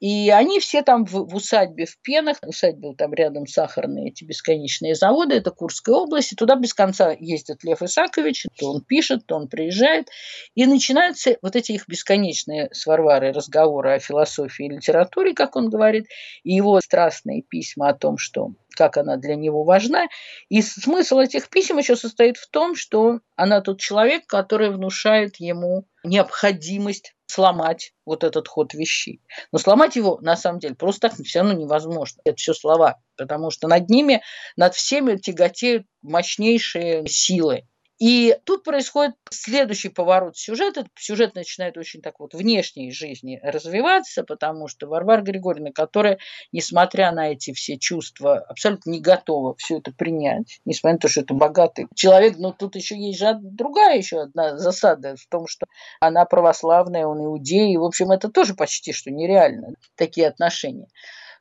[0.00, 4.94] и они все там в, в усадьбе в Пенах, усадьба там рядом сахарные эти бесконечные
[4.94, 9.36] заводы, это Курская область, и туда без конца ездит Лев Исакович, то он пишет, то
[9.36, 10.08] он приезжает,
[10.54, 15.68] и начинаются вот эти их бесконечные с Варварой разговоры о философии и литературе, как он
[15.68, 16.06] говорит,
[16.44, 20.06] и его страстные письма о том, что как она для него важна.
[20.48, 25.88] И смысл этих писем еще состоит в том, что она тот человек, который внушает ему
[26.04, 29.20] необходимость сломать вот этот ход вещей.
[29.50, 32.20] Но сломать его, на самом деле, просто так все равно невозможно.
[32.24, 34.22] Это все слова, потому что над ними,
[34.56, 37.64] над всеми тяготеют мощнейшие силы.
[37.98, 40.86] И тут происходит следующий поворот сюжета.
[40.96, 46.18] Сюжет начинает очень так вот внешней жизни развиваться, потому что Варвара Григорьевна, которая,
[46.52, 51.22] несмотря на эти все чувства, абсолютно не готова все это принять, несмотря на то, что
[51.22, 55.66] это богатый человек, но тут еще есть же другая еще одна засада в том, что
[55.98, 60.86] она православная, он иудей, и, в общем, это тоже почти что нереально, такие отношения.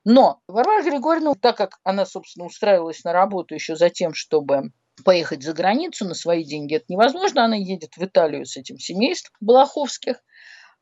[0.03, 4.71] Но Варвара Григорьевна, так как она, собственно, устраивалась на работу еще за тем, чтобы
[5.07, 7.45] поехать за границу на свои деньги это невозможно.
[7.45, 10.17] Она едет в Италию с этим семейством Балаховских.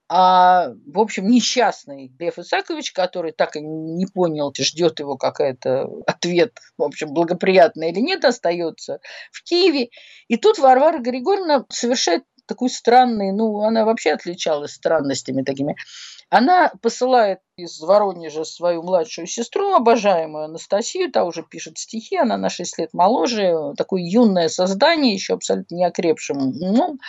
[0.09, 6.57] А, в общем, несчастный Лев Исакович, который так и не понял, ждет его какой-то ответ,
[6.76, 8.99] в общем, благоприятный или нет, остается
[9.32, 9.89] в Киеве.
[10.28, 15.75] И тут Варвара Григорьевна совершает такой странный, ну, она вообще отличалась странностями такими.
[16.29, 22.49] Она посылает из Воронежа свою младшую сестру, обожаемую Анастасию, та уже пишет стихи, она на
[22.49, 26.99] 6 лет моложе, такое юное создание, еще абсолютно не окрепшим умом,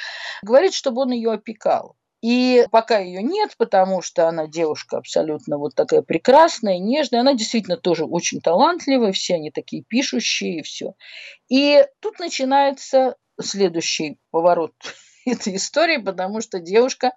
[0.43, 1.97] говорит, чтобы он ее опекал.
[2.23, 7.77] И пока ее нет, потому что она девушка абсолютно вот такая прекрасная, нежная, она действительно
[7.77, 10.95] тоже очень талантливая, все они такие пишущие и все.
[11.49, 14.73] И тут начинается следующий поворот
[15.27, 17.13] этой истории, потому что девушка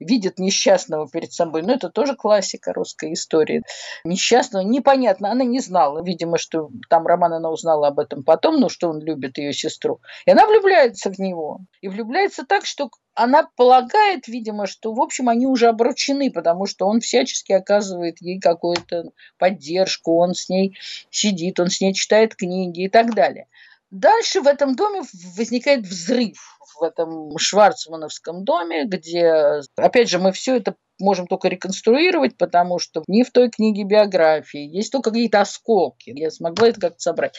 [0.00, 1.62] видит несчастного перед собой.
[1.62, 3.62] Ну, это тоже классика русской истории.
[4.02, 6.02] Несчастного, непонятно, она не знала.
[6.02, 10.00] Видимо, что там Роман она узнала об этом потом, но что он любит ее сестру.
[10.24, 11.60] И она влюбляется в него.
[11.82, 16.86] И влюбляется так, что она полагает, видимо, что, в общем, они уже обручены, потому что
[16.86, 20.78] он всячески оказывает ей какую-то поддержку, он с ней
[21.10, 23.46] сидит, он с ней читает книги и так далее.
[23.90, 25.02] Дальше в этом доме
[25.36, 26.38] возникает взрыв,
[26.78, 33.02] в этом шварцмановском доме, где, опять же, мы все это можем только реконструировать, потому что
[33.08, 36.10] не в той книге биографии, есть только какие-то осколки.
[36.10, 37.36] Я смогла это как-то собрать.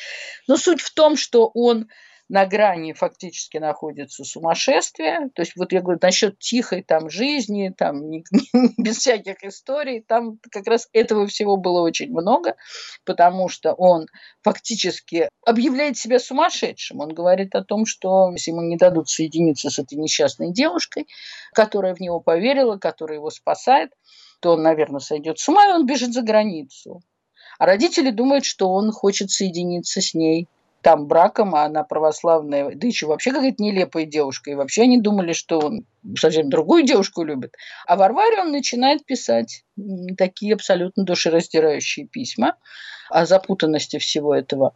[0.48, 1.88] Но суть в том, что он
[2.32, 5.30] на грани фактически находится сумасшествие.
[5.36, 10.02] То есть вот я говорю, насчет тихой там жизни, там не, не, без всяких историй,
[10.02, 12.56] там как раз этого всего было очень много,
[13.04, 14.06] потому что он
[14.44, 17.02] фактически объявляет себя сумасшедшим.
[17.02, 21.08] Он говорит о том, что если ему не дадут соединиться с этой несчастной девушкой,
[21.54, 23.92] которая в него поверила, которая его спасает,
[24.40, 27.02] то он, наверное, сойдет с ума, и он бежит за границу.
[27.60, 30.48] А родители думают, что он хочет соединиться с ней
[30.82, 34.52] там браком, а она православная, да еще вообще какая-то нелепая девушка.
[34.52, 35.86] И вообще они думали, что он
[36.18, 37.56] совсем другую девушку любит.
[37.86, 39.64] А Варваре он начинает писать
[40.18, 42.58] такие абсолютно душераздирающие письма
[43.10, 44.74] о запутанности всего этого.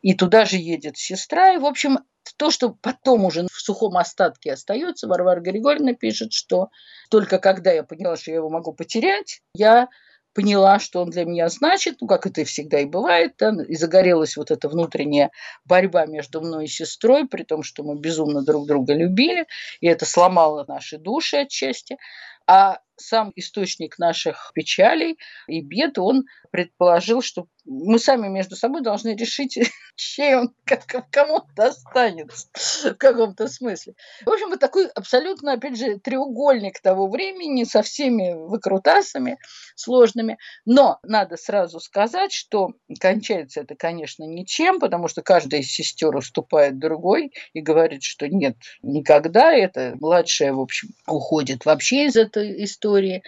[0.00, 1.52] И туда же едет сестра.
[1.52, 1.98] И, в общем,
[2.36, 6.70] то, что потом уже в сухом остатке остается, Варвара Григорьевна пишет, что
[7.10, 9.88] только когда я поняла, что я его могу потерять, я
[10.34, 14.36] поняла, что он для меня значит, ну, как это всегда и бывает, да, и загорелась
[14.36, 15.30] вот эта внутренняя
[15.64, 19.46] борьба между мной и сестрой, при том, что мы безумно друг друга любили,
[19.80, 21.96] и это сломало наши души отчасти.
[22.46, 29.14] А сам источник наших печалей и бед, он предположил, что мы сами между собой должны
[29.14, 29.58] решить,
[29.96, 32.48] чей он, как, кому он достанется
[32.84, 33.94] в каком-то смысле.
[34.24, 39.38] В общем, вот такой абсолютно, опять же, треугольник того времени со всеми выкрутасами
[39.76, 40.38] сложными.
[40.64, 46.78] Но надо сразу сказать, что кончается это, конечно, ничем, потому что каждая из сестер уступает
[46.78, 49.52] другой и говорит, что нет, никогда.
[49.52, 53.22] Это младшая, в общем, уходит вообще из этой истории.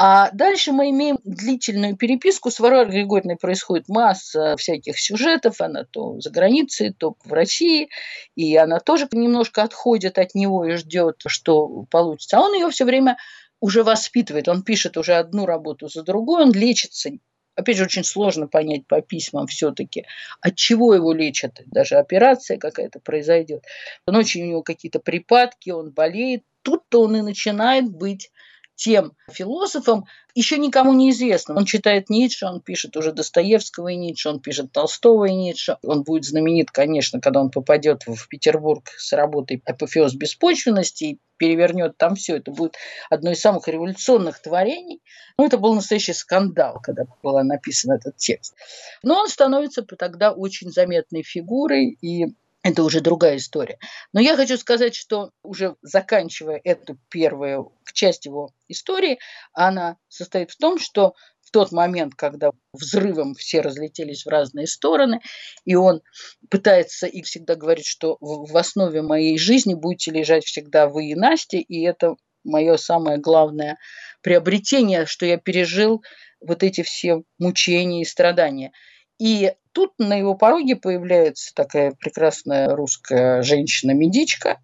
[0.00, 2.52] А дальше мы имеем длительную переписку.
[2.52, 5.60] С Варварой Григорьевной происходит масса всяких сюжетов.
[5.60, 7.88] Она то за границей, то в России.
[8.36, 12.38] И она тоже немножко отходит от него и ждет, что получится.
[12.38, 13.16] А он ее все время
[13.58, 14.46] уже воспитывает.
[14.46, 16.44] Он пишет уже одну работу за другой.
[16.44, 17.10] Он лечится
[17.56, 20.06] опять же, очень сложно понять по письмам все-таки,
[20.40, 21.60] от чего его лечат.
[21.66, 23.64] Даже операция какая-то произойдет.
[24.06, 26.44] Ночью у него какие-то припадки, он болеет.
[26.62, 28.30] Тут-то он и начинает быть
[28.78, 31.56] тем философом, еще никому не известно.
[31.56, 35.78] Он читает Ницше, он пишет уже Достоевского и Ницше, он пишет Толстого и Ницше.
[35.82, 41.96] Он будет знаменит, конечно, когда он попадет в Петербург с работой «Апофеоз беспочвенности» и перевернет
[41.96, 42.36] там все.
[42.36, 42.76] Это будет
[43.10, 45.02] одно из самых революционных творений.
[45.38, 48.54] Ну, это был настоящий скандал, когда был написан этот текст.
[49.02, 52.26] Но он становится тогда очень заметной фигурой, и
[52.62, 53.78] это уже другая история.
[54.12, 59.18] Но я хочу сказать, что уже заканчивая эту первую часть его истории,
[59.52, 65.20] она состоит в том, что в тот момент, когда взрывом все разлетелись в разные стороны,
[65.64, 66.02] и он
[66.50, 71.56] пытается и всегда говорит, что в основе моей жизни будете лежать всегда вы и Настя,
[71.56, 73.78] и это мое самое главное
[74.22, 76.02] приобретение, что я пережил
[76.40, 78.72] вот эти все мучения и страдания.
[79.18, 84.58] И тут на его пороге появляется такая прекрасная русская женщина-медичка,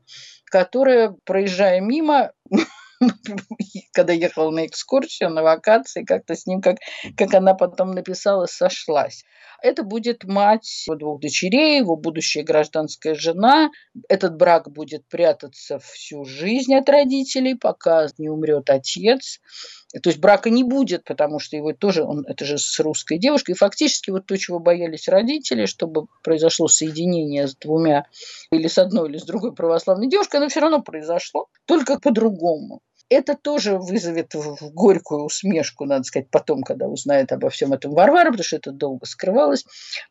[0.44, 2.32] которая, проезжая мимо,
[3.92, 6.76] когда ехала на экскурсию, на вакации, как-то с ним, как,
[7.16, 9.24] как она потом написала, сошлась.
[9.62, 13.70] Это будет мать его двух дочерей, его будущая гражданская жена.
[14.08, 19.40] Этот брак будет прятаться всю жизнь от родителей, пока не умрет отец.
[20.02, 23.52] То есть брака не будет, потому что его тоже, он, это же с русской девушкой.
[23.52, 28.06] И фактически вот то, чего боялись родители, чтобы произошло соединение с двумя,
[28.50, 32.80] или с одной, или с другой православной девушкой, оно все равно произошло, только по-другому.
[33.08, 34.32] это тоже вызовет
[34.72, 39.06] горькую усмешку, надо сказать, потом, когда узнает обо всем этом Варвара, потому что это долго
[39.06, 39.64] скрывалось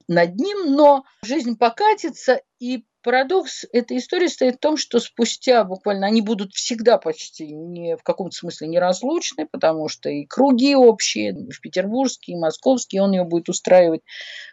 [0.08, 6.08] над ним, но жизнь покатится, и Парадокс этой истории стоит в том, что спустя буквально
[6.08, 11.60] они будут всегда почти не в каком-то смысле неразлучны, потому что и круги общие, в
[11.60, 14.02] петербургские, и московские, он ее будет устраивать,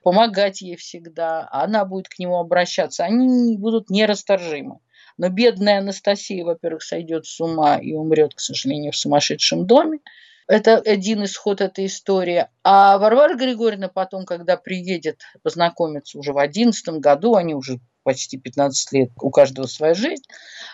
[0.03, 3.05] помогать ей всегда, она будет к нему обращаться.
[3.05, 4.81] Они будут нерасторжимы.
[5.17, 10.01] Но бедная Анастасия, во-первых, сойдет с ума и умрет, к сожалению, в сумасшедшем доме.
[10.49, 12.49] Это один исход этой истории.
[12.65, 18.93] А Варвара Григорьевна потом, когда приедет познакомиться уже в одиннадцатом году, они уже почти 15
[18.93, 20.23] лет, у каждого своя жизнь,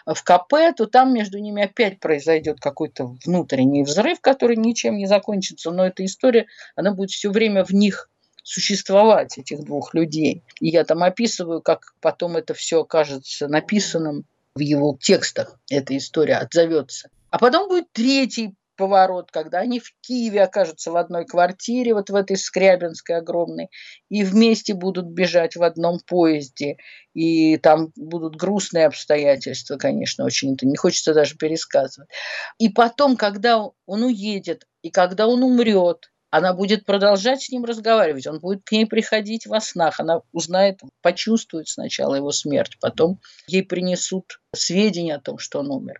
[0.07, 5.71] в КП, то там между ними опять произойдет какой-то внутренний взрыв, который ничем не закончится,
[5.71, 8.09] но эта история, она будет все время в них
[8.43, 10.43] существовать, этих двух людей.
[10.61, 14.25] И я там описываю, как потом это все окажется написанным
[14.55, 17.11] в его текстах, эта история отзовется.
[17.31, 22.15] А потом будет третий поворот, когда они в Киеве окажутся в одной квартире, вот в
[22.15, 23.69] этой Скрябинской огромной,
[24.09, 26.77] и вместе будут бежать в одном поезде,
[27.15, 32.11] и там будут грустные обстоятельства, конечно, очень это не хочется даже пересказывать.
[32.59, 38.27] И потом, когда он уедет, и когда он умрет, она будет продолжать с ним разговаривать,
[38.27, 43.63] он будет к ней приходить во снах, она узнает, почувствует сначала его смерть, потом ей
[43.63, 45.99] принесут сведения о том, что он умер.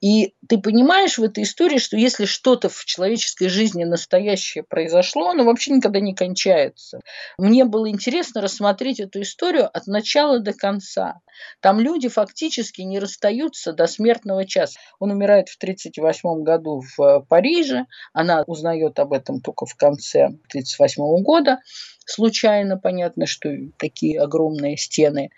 [0.00, 5.44] И ты понимаешь в этой истории, что если что-то в человеческой жизни настоящее произошло, оно
[5.44, 7.00] вообще никогда не кончается.
[7.38, 11.20] Мне было интересно рассмотреть эту историю от начала до конца.
[11.60, 14.78] Там люди фактически не расстаются до смертного часа.
[14.98, 21.22] Он умирает в 1938 году в Париже, она узнает об этом только в конце 1938
[21.22, 21.58] года.
[22.04, 25.30] Случайно понятно, что такие огромные стены.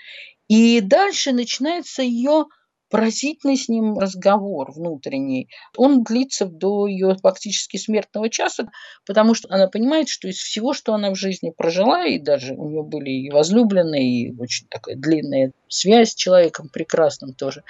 [0.48, 2.46] И дальше начинается ее
[2.90, 5.48] поразительный с ним разговор внутренний.
[5.76, 8.68] Он длится до ее фактически смертного часа,
[9.06, 12.68] потому что она понимает, что из всего, что она в жизни прожила, и даже у
[12.68, 17.62] нее были и возлюбленные, и очень такая длинная связь с человеком прекрасным тоже.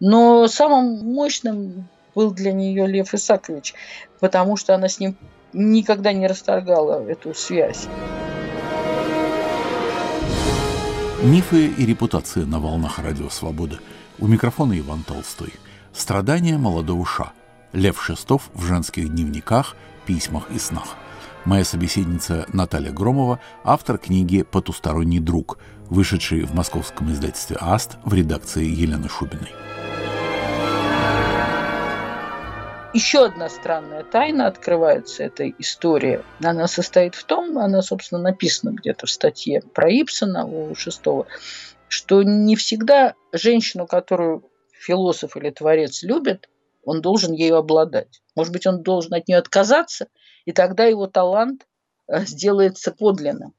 [0.00, 3.74] Но самым мощным был для нее Лев Исакович,
[4.20, 5.16] потому что она с ним
[5.52, 7.86] никогда не расторгала эту связь.
[11.22, 13.80] Мифы и репутации на волнах радио «Свобода».
[14.18, 15.52] У микрофона Иван Толстой.
[15.92, 17.32] Страдания молодого ша.
[17.72, 20.96] Лев Шестов в женских дневниках, письмах и снах.
[21.44, 25.58] Моя собеседница Наталья Громова, автор книги «Потусторонний друг»,
[25.90, 29.52] вышедшей в московском издательстве «Аст» в редакции Елены Шубиной.
[32.94, 36.22] Еще одна странная тайна открывается этой истории.
[36.42, 41.26] Она состоит в том, она, собственно, написана где-то в статье про Ипсона у Шестого,
[41.88, 46.48] что не всегда женщину, которую философ или творец любит,
[46.84, 48.22] он должен ею обладать.
[48.34, 50.08] Может быть, он должен от нее отказаться,
[50.44, 51.66] и тогда его талант
[52.08, 53.54] э, сделается подлинным.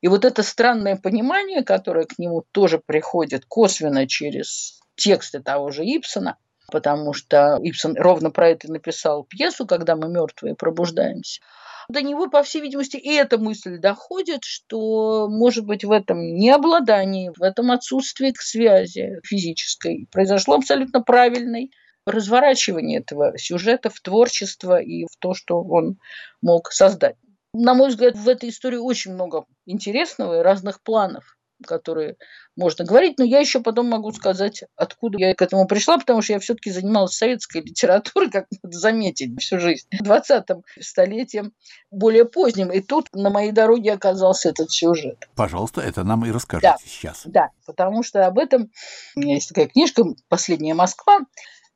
[0.00, 5.84] И вот это странное понимание, которое к нему тоже приходит косвенно через тексты того же
[5.84, 6.36] Ипсона,
[6.70, 11.40] потому что Ипсон ровно про это написал пьесу, когда мы мертвые пробуждаемся–
[11.88, 17.32] до него, по всей видимости, и эта мысль доходит, что, может быть, в этом необладании,
[17.36, 21.70] в этом отсутствии связи физической произошло абсолютно правильный
[22.06, 25.98] разворачивание этого сюжета в творчество и в то, что он
[26.42, 27.16] мог создать.
[27.54, 31.36] На мой взгляд, в этой истории очень много интересного и разных планов
[31.66, 32.16] которые
[32.56, 36.34] можно говорить, но я еще потом могу сказать, откуда я к этому пришла, потому что
[36.34, 41.52] я все-таки занималась советской литературой, как надо заметить, всю жизнь, 20-м столетием,
[41.90, 45.28] более поздним, и тут на моей дороге оказался этот сюжет.
[45.34, 47.22] Пожалуйста, это нам и расскажите да, сейчас.
[47.24, 48.70] Да, потому что об этом
[49.16, 51.20] у меня есть такая книжка «Последняя Москва»,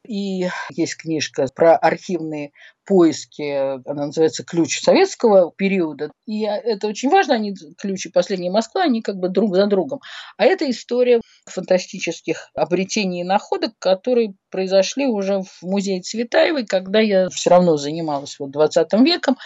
[0.07, 2.53] и есть книжка про архивные
[2.87, 6.11] поиски, она называется «Ключ советского периода».
[6.27, 10.01] И это очень важно, они, ключи «Последней Москвы», они как бы друг за другом.
[10.39, 17.29] А это история фантастических обретений и находок, которые произошли уже в музее Цветаевой, когда я
[17.29, 19.37] все равно занималась вот 20 веком.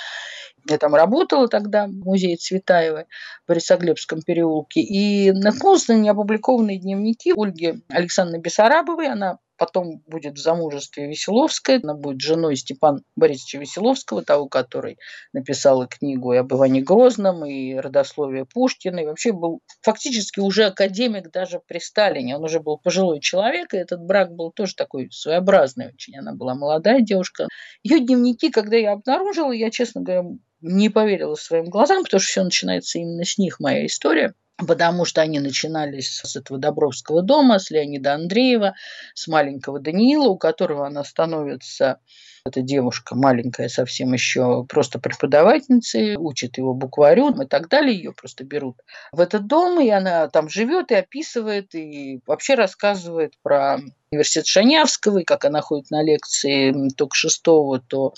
[0.68, 3.06] Я там работала тогда в музее Цветаевой
[3.44, 4.80] в Борисоглебском переулке.
[4.80, 9.08] И наткнулась на неопубликованные дневники Ольги Александры Бессарабовой.
[9.08, 14.98] Она потом будет в замужестве Веселовская, она будет женой Степана Борисовича Веселовского, того, который
[15.32, 20.64] написал и книгу и об Иване Грозном, и родословие Пушкина, и вообще был фактически уже
[20.64, 25.08] академик даже при Сталине, он уже был пожилой человек, и этот брак был тоже такой
[25.12, 27.46] своеобразный очень, она была молодая девушка.
[27.84, 30.24] Ее дневники, когда я обнаружила, я, честно говоря,
[30.60, 34.34] не поверила своим глазам, потому что все начинается именно с них, моя история–
[34.66, 38.74] потому что они начинались с этого Добровского дома, с Леонида Андреева,
[39.14, 41.98] с маленького Даниила, у которого она становится
[42.44, 47.96] эта девушка маленькая совсем еще просто преподавательница, учит его букварю и так далее.
[47.96, 48.76] Ее просто берут
[49.12, 53.78] в этот дом, и она там живет и описывает, и вообще рассказывает про
[54.12, 58.12] университет Шанявского, и как она ходит на лекции то шестого, то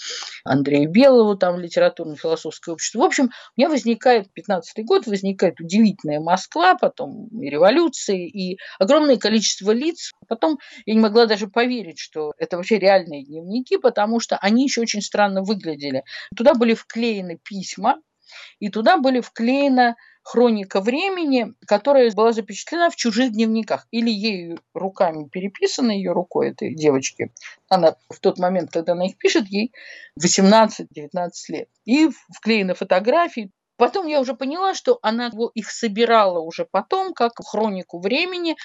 [0.44, 3.00] Андрею Белову, там литературно-философское общество.
[3.00, 9.16] В общем, у меня возникает, 15 год, возникает удивительная Москва, потом и революции, и огромное
[9.16, 10.12] количество лиц.
[10.26, 14.80] Потом я не могла даже поверить, что это вообще реальные дневники, потому что они еще
[14.80, 16.04] очень странно выглядели.
[16.36, 17.96] Туда были вклеены письма,
[18.58, 23.86] и туда были вклеены хроника времени, которая была запечатлена в чужих дневниках.
[23.90, 27.32] Или ею руками переписана, ее рукой этой девочки.
[27.68, 29.72] Она в тот момент, когда она их пишет, ей
[30.18, 30.78] 18-19
[31.48, 31.68] лет.
[31.84, 33.50] И вклеены фотографии.
[33.76, 38.56] Потом я уже поняла, что она их собирала уже потом, как хронику времени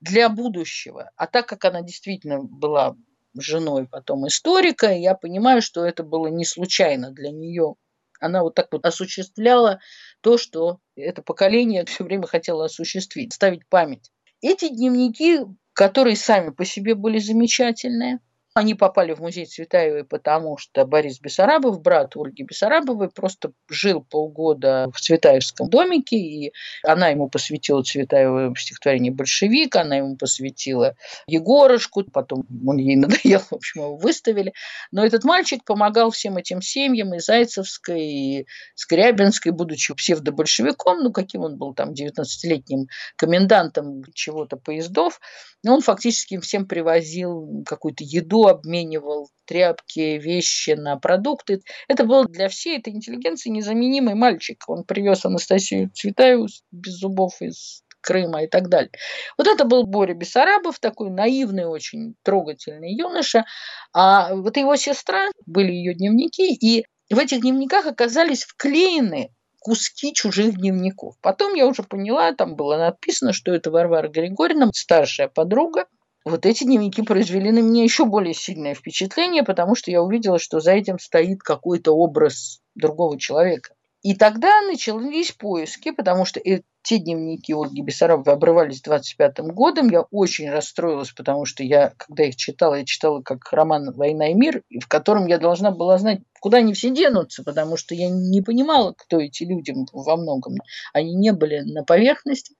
[0.00, 1.10] для будущего.
[1.16, 2.94] А так как она действительно была
[3.36, 7.74] женой потом историка, я понимаю, что это было не случайно для нее
[8.20, 9.80] она вот так вот осуществляла
[10.20, 14.10] то, что это поколение все время хотело осуществить, ставить память.
[14.40, 15.40] Эти дневники,
[15.72, 18.20] которые сами по себе были замечательные,
[18.58, 24.90] они попали в музей Цветаевой, потому что Борис Бессарабов, брат Ольги Бессарабовой, просто жил полгода
[24.92, 26.52] в Цветаевском домике, и
[26.84, 30.96] она ему посвятила Цветаеву стихотворение «Большевик», она ему посвятила
[31.26, 34.52] Егорушку, потом он ей надоел, в общем, его выставили.
[34.90, 41.42] Но этот мальчик помогал всем этим семьям, и Зайцевской, и Скрябинской, будучи псевдобольшевиком, ну, каким
[41.42, 45.20] он был там, 19-летним комендантом чего-то поездов,
[45.66, 51.60] он фактически всем привозил какую-то еду, обменивал тряпки, вещи на продукты.
[51.88, 54.62] Это был для всей этой интеллигенции незаменимый мальчик.
[54.68, 58.92] Он привез Анастасию Цветаеву без зубов из Крыма и так далее.
[59.36, 63.44] Вот это был Боря Бессарабов, такой наивный, очень трогательный юноша.
[63.92, 69.30] А вот его сестра, были ее дневники, и в этих дневниках оказались вклеены
[69.60, 71.16] куски чужих дневников.
[71.20, 75.86] Потом я уже поняла, там было написано, что это Варвара Григорьевна, старшая подруга,
[76.24, 80.60] вот эти дневники произвели на меня еще более сильное впечатление, потому что я увидела, что
[80.60, 83.74] за этим стоит какой-то образ другого человека.
[84.08, 89.90] И тогда начались поиски, потому что те дневники Ольги Бессарабовой обрывались 25 годом.
[89.90, 94.34] Я очень расстроилась, потому что я, когда их читала, я читала как роман «Война и
[94.34, 98.40] мир», в котором я должна была знать, куда они все денутся, потому что я не
[98.40, 100.54] понимала, кто эти люди во многом.
[100.94, 102.54] Они не были на поверхности,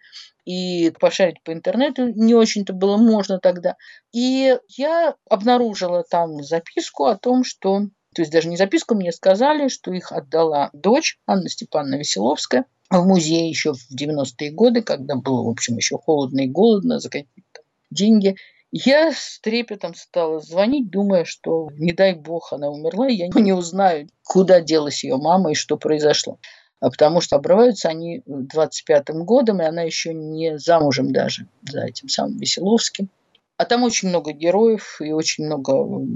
[0.44, 3.76] и пошарить по интернету не очень-то было можно тогда.
[4.12, 7.84] И я обнаружила там записку о том, что
[8.14, 13.04] то есть даже не записку мне сказали, что их отдала дочь Анна Степановна Веселовская в
[13.04, 17.60] музей еще в 90-е годы, когда было, в общем, еще холодно и голодно за какие-то
[17.90, 18.36] деньги.
[18.70, 23.52] Я с трепетом стала звонить, думая, что, не дай бог, она умерла, и я не
[23.52, 26.38] узнаю, куда делась ее мама и что произошло.
[26.80, 32.08] А потому что обрываются они 25-м годом, и она еще не замужем даже за этим
[32.08, 33.10] самым Веселовским.
[33.58, 35.72] А там очень много героев и очень много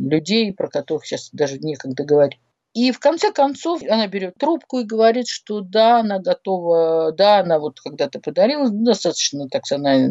[0.09, 2.39] людей, про которых сейчас даже некогда говорить.
[2.75, 7.59] И в конце концов она берет трубку и говорит, что да, она готова, да, она
[7.59, 10.09] вот когда-то подарила, ну, достаточно так она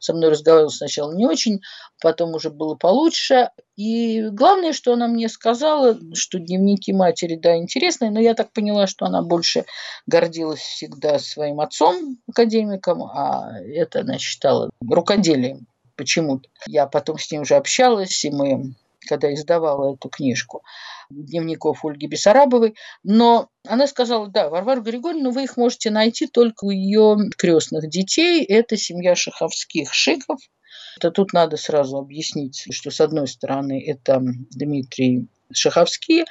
[0.00, 1.60] со мной разговаривала сначала не очень,
[2.02, 3.50] потом уже было получше.
[3.76, 8.88] И главное, что она мне сказала, что дневники матери, да, интересные, но я так поняла,
[8.88, 9.64] что она больше
[10.06, 16.48] гордилась всегда своим отцом, академиком, а это она считала рукоделием почему-то.
[16.66, 18.74] Я потом с ним уже общалась, и мы,
[19.08, 20.62] когда издавала эту книжку,
[21.10, 26.70] дневников Ольги Бессарабовой, но она сказала, да, Варвару Григорьевну вы их можете найти только у
[26.70, 30.40] ее крестных детей, это семья Шаховских Шиков,
[30.96, 36.24] это тут надо сразу объяснить, что с одной стороны это Дмитрий Шаховский,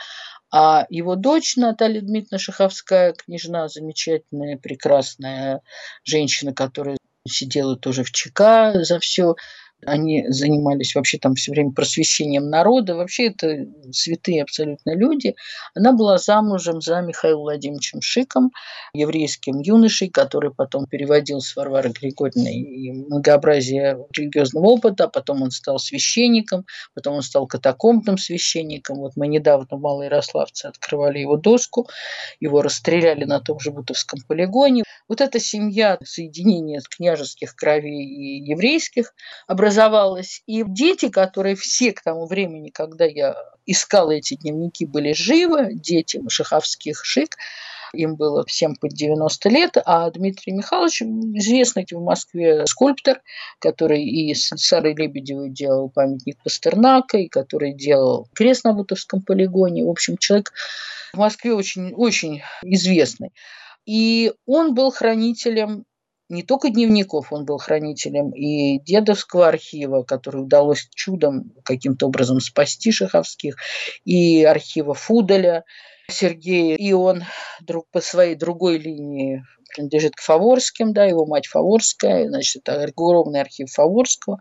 [0.52, 5.62] а его дочь Наталья Дмитриевна Шаховская, княжна замечательная, прекрасная
[6.04, 6.98] женщина, которая
[7.28, 9.36] сидела тоже в ЧК за все.
[9.86, 12.96] Они занимались вообще там все время просвещением народа.
[12.96, 15.36] Вообще это святые абсолютно люди.
[15.76, 18.52] Она была замужем за Михаилом Владимировичем Шиком,
[18.94, 25.06] еврейским юношей, который потом переводил с Варвары Григорьевной многообразие религиозного опыта.
[25.06, 28.98] А потом он стал священником, потом он стал катакомбным священником.
[28.98, 31.88] Вот мы недавно в Малой открывали его доску.
[32.40, 34.84] Его расстреляли на том же Бутовском полигоне.
[35.08, 39.14] Вот эта семья соединения княжеских кровей и еврейских
[39.66, 40.44] образовалась.
[40.46, 43.36] И дети, которые все к тому времени, когда я
[43.66, 47.36] искала эти дневники, были живы, дети Шаховских Шик,
[47.94, 53.22] Им было всем под 90 лет, а Дмитрий Михайлович известный в Москве скульптор,
[53.60, 59.86] который и с Сарой Лебедевой делал памятник Пастернака, и который делал крест на Бутовском полигоне.
[59.86, 60.52] В общем, человек
[61.14, 63.32] в Москве очень, очень известный.
[63.86, 65.86] И он был хранителем
[66.30, 72.92] не только дневников, он был хранителем и дедовского архива, который удалось чудом каким-то образом спасти
[72.92, 73.56] Шаховских,
[74.06, 75.64] и архива Фудаля
[76.10, 76.76] Сергея.
[76.76, 77.24] И он
[77.62, 79.44] друг, по своей другой линии
[79.76, 84.40] принадлежит к Фаворским, да, его мать Фаворская, значит, это огромный архив Фаворского.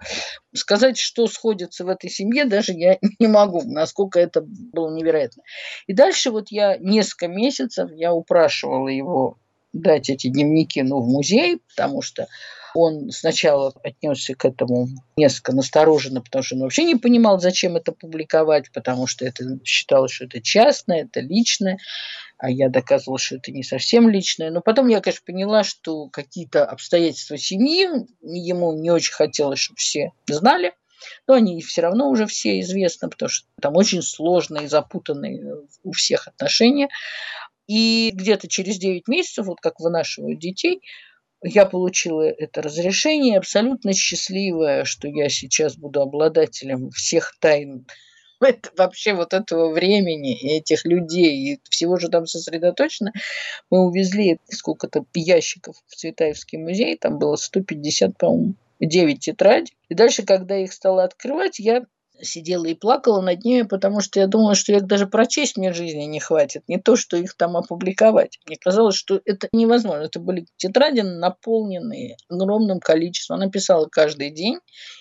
[0.54, 5.42] Сказать, что сходится в этой семье, даже я не могу, насколько это было невероятно.
[5.86, 9.38] И дальше вот я несколько месяцев, я упрашивала его
[9.74, 12.26] дать эти дневники ну, в музей, потому что
[12.74, 17.92] он сначала отнесся к этому несколько настороженно, потому что он вообще не понимал, зачем это
[17.92, 21.78] публиковать, потому что это считалось, что это частное, это личное,
[22.36, 24.50] а я доказывала, что это не совсем личное.
[24.50, 27.88] Но потом я, конечно, поняла, что какие-то обстоятельства семьи
[28.22, 30.72] ему не очень хотелось, чтобы все знали.
[31.28, 36.28] Но они все равно уже все известны, потому что там очень сложные запутанные у всех
[36.28, 36.88] отношения.
[37.66, 40.82] И где-то через 9 месяцев, вот как вынашивают детей,
[41.42, 47.86] я получила это разрешение, абсолютно счастливая, что я сейчас буду обладателем всех тайн
[48.40, 53.12] это, вообще вот этого времени и этих людей, и всего же там сосредоточено.
[53.70, 59.74] Мы увезли сколько-то ящиков в Цветаевский музей, там было 150, по-моему, 9 тетрадей.
[59.88, 61.84] И дальше, когда их стала открывать, я
[62.22, 66.04] сидела и плакала над ними, потому что я думала, что их даже прочесть мне жизни
[66.04, 68.38] не хватит, не то, что их там опубликовать.
[68.46, 70.04] Мне казалось, что это невозможно.
[70.04, 73.36] Это были тетради, наполненные огромным количеством.
[73.36, 74.58] Она писала каждый день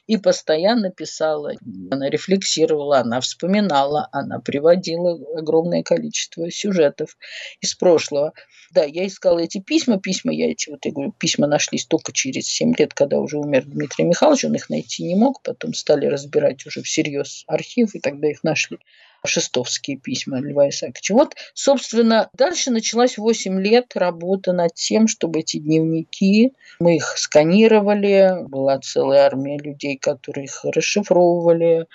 [0.07, 1.53] и постоянно писала.
[1.91, 7.18] Она рефлексировала, она вспоминала, она приводила огромное количество сюжетов
[7.61, 8.34] из прошлого.
[8.72, 9.99] Да, я искала эти письма.
[9.99, 13.66] Письма, я эти, вот я говорю, письма нашлись только через 7 лет, когда уже умер
[13.68, 14.45] Дмитрий Михайлович.
[14.45, 15.41] Он их найти не мог.
[15.43, 18.78] Потом стали разбирать уже всерьез архив, и тогда их нашли
[19.26, 21.14] шестовские письма Льва Исааковича.
[21.14, 26.51] Вот, собственно, дальше началась 8 лет работа над тем, чтобы эти дневники,
[26.82, 31.86] мы их сканировали, была целая армия людей, которые их расшифровывали,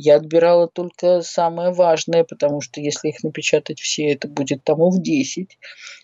[0.00, 5.58] я отбирала только самое важное, потому что если их напечатать все, это будет томов 10.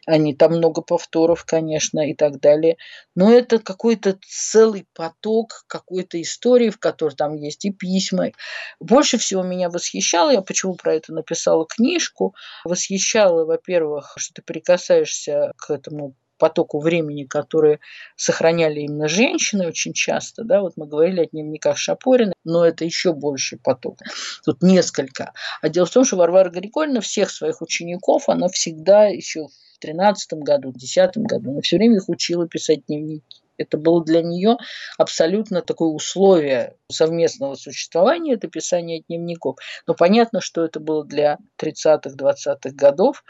[0.05, 2.77] Они там много повторов, конечно, и так далее.
[3.15, 8.33] Но это какой-то целый поток какой-то истории, в которой там есть и письма.
[8.81, 12.35] Больше всего меня восхищало, я почему про это написала книжку,
[12.65, 17.81] восхищало, во-первых, что ты прикасаешься к этому потоку времени, которые
[18.17, 20.45] сохраняли именно женщины очень часто.
[20.45, 20.61] Да?
[20.61, 23.99] Вот мы говорили о дневниках Шапорина, но это еще больше поток.
[24.45, 25.33] Тут несколько.
[25.63, 30.35] А дело в том, что Варвара Григорьевна всех своих учеников, она всегда еще в 13
[30.35, 33.44] году, в 10 году, она все время их учила писать дневники.
[33.57, 34.57] Это было для нее
[34.99, 39.57] абсолютно такое условие совместного существования, это писание дневников.
[39.87, 43.25] Но понятно, что это было для 30-х, 20-х годов,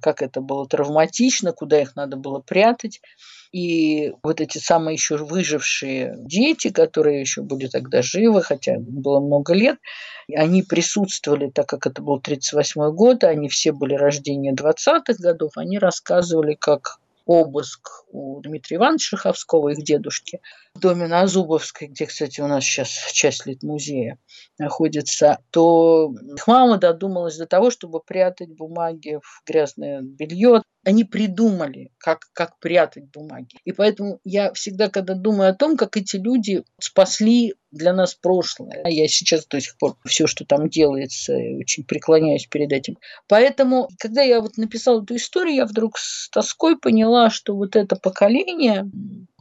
[0.00, 3.00] как это было травматично, куда их надо было прятать.
[3.52, 9.54] И вот эти самые еще выжившие дети, которые еще были тогда живы, хотя было много
[9.54, 9.78] лет,
[10.32, 15.78] они присутствовали, так как это был 1938 год, они все были рождения 20-х годов, они
[15.78, 17.00] рассказывали, как
[17.30, 20.40] обыск у Дмитрия Ивановича Шаховского, их дедушки,
[20.74, 24.18] в доме на Зубовской, где, кстати, у нас сейчас часть музея
[24.58, 30.62] находится, то их мама додумалась до того, чтобы прятать бумаги в грязное белье.
[30.84, 33.56] Они придумали, как, как прятать бумаги.
[33.64, 38.82] И поэтому я всегда, когда думаю о том, как эти люди спасли для нас прошлое,
[38.86, 42.96] я сейчас до сих пор все, что там делается, очень преклоняюсь перед этим.
[43.28, 47.96] Поэтому, когда я вот написала эту историю, я вдруг с тоской поняла, что вот это
[47.96, 48.90] поколение,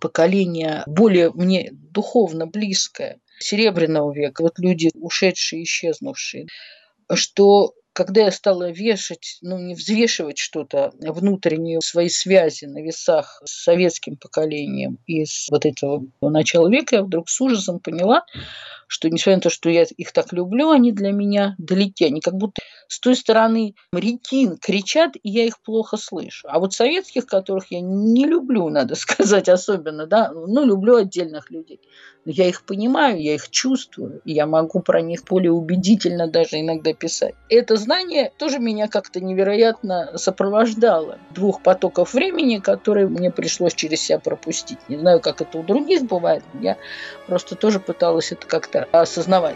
[0.01, 6.47] поколение более мне духовно близкое, Серебряного века, вот люди ушедшие, исчезнувшие,
[7.13, 13.41] что когда я стала вешать, ну не взвешивать что-то, а внутренние свои связи на весах
[13.43, 18.23] с советским поколением и с вот этого начала века, я вдруг с ужасом поняла,
[18.87, 22.05] что несмотря на то, что я их так люблю, они для меня далеки.
[22.05, 26.47] Они как будто с той стороны реки кричат, и я их плохо слышу.
[26.49, 31.79] А вот советских, которых я не люблю, надо сказать особенно, да, ну, люблю отдельных людей.
[32.25, 36.59] Но я их понимаю, я их чувствую, и я могу про них более убедительно даже
[36.59, 37.35] иногда писать.
[37.47, 41.19] Это знание тоже меня как-то невероятно сопровождало.
[41.31, 44.79] Двух потоков времени, которые мне пришлось через себя пропустить.
[44.89, 46.77] Не знаю, как это у других бывает, я
[47.27, 49.55] просто тоже пыталась это как-то осознавать.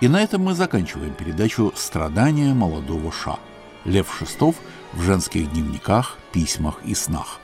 [0.00, 3.38] И на этом мы заканчиваем передачу «Страдания молодого Ша».
[3.86, 4.56] Лев Шестов
[4.92, 7.40] в женских дневниках, письмах и снах.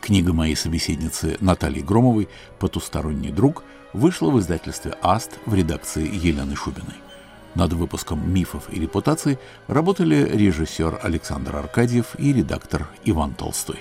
[0.00, 2.28] Книга моей собеседницы Натальи Громовой
[2.58, 6.96] «Потусторонний друг» вышла в издательстве «Аст» в редакции Елены Шубиной.
[7.54, 9.38] Над выпуском «Мифов и репутаций»
[9.68, 13.78] работали режиссер Александр Аркадьев и редактор Иван Толстой.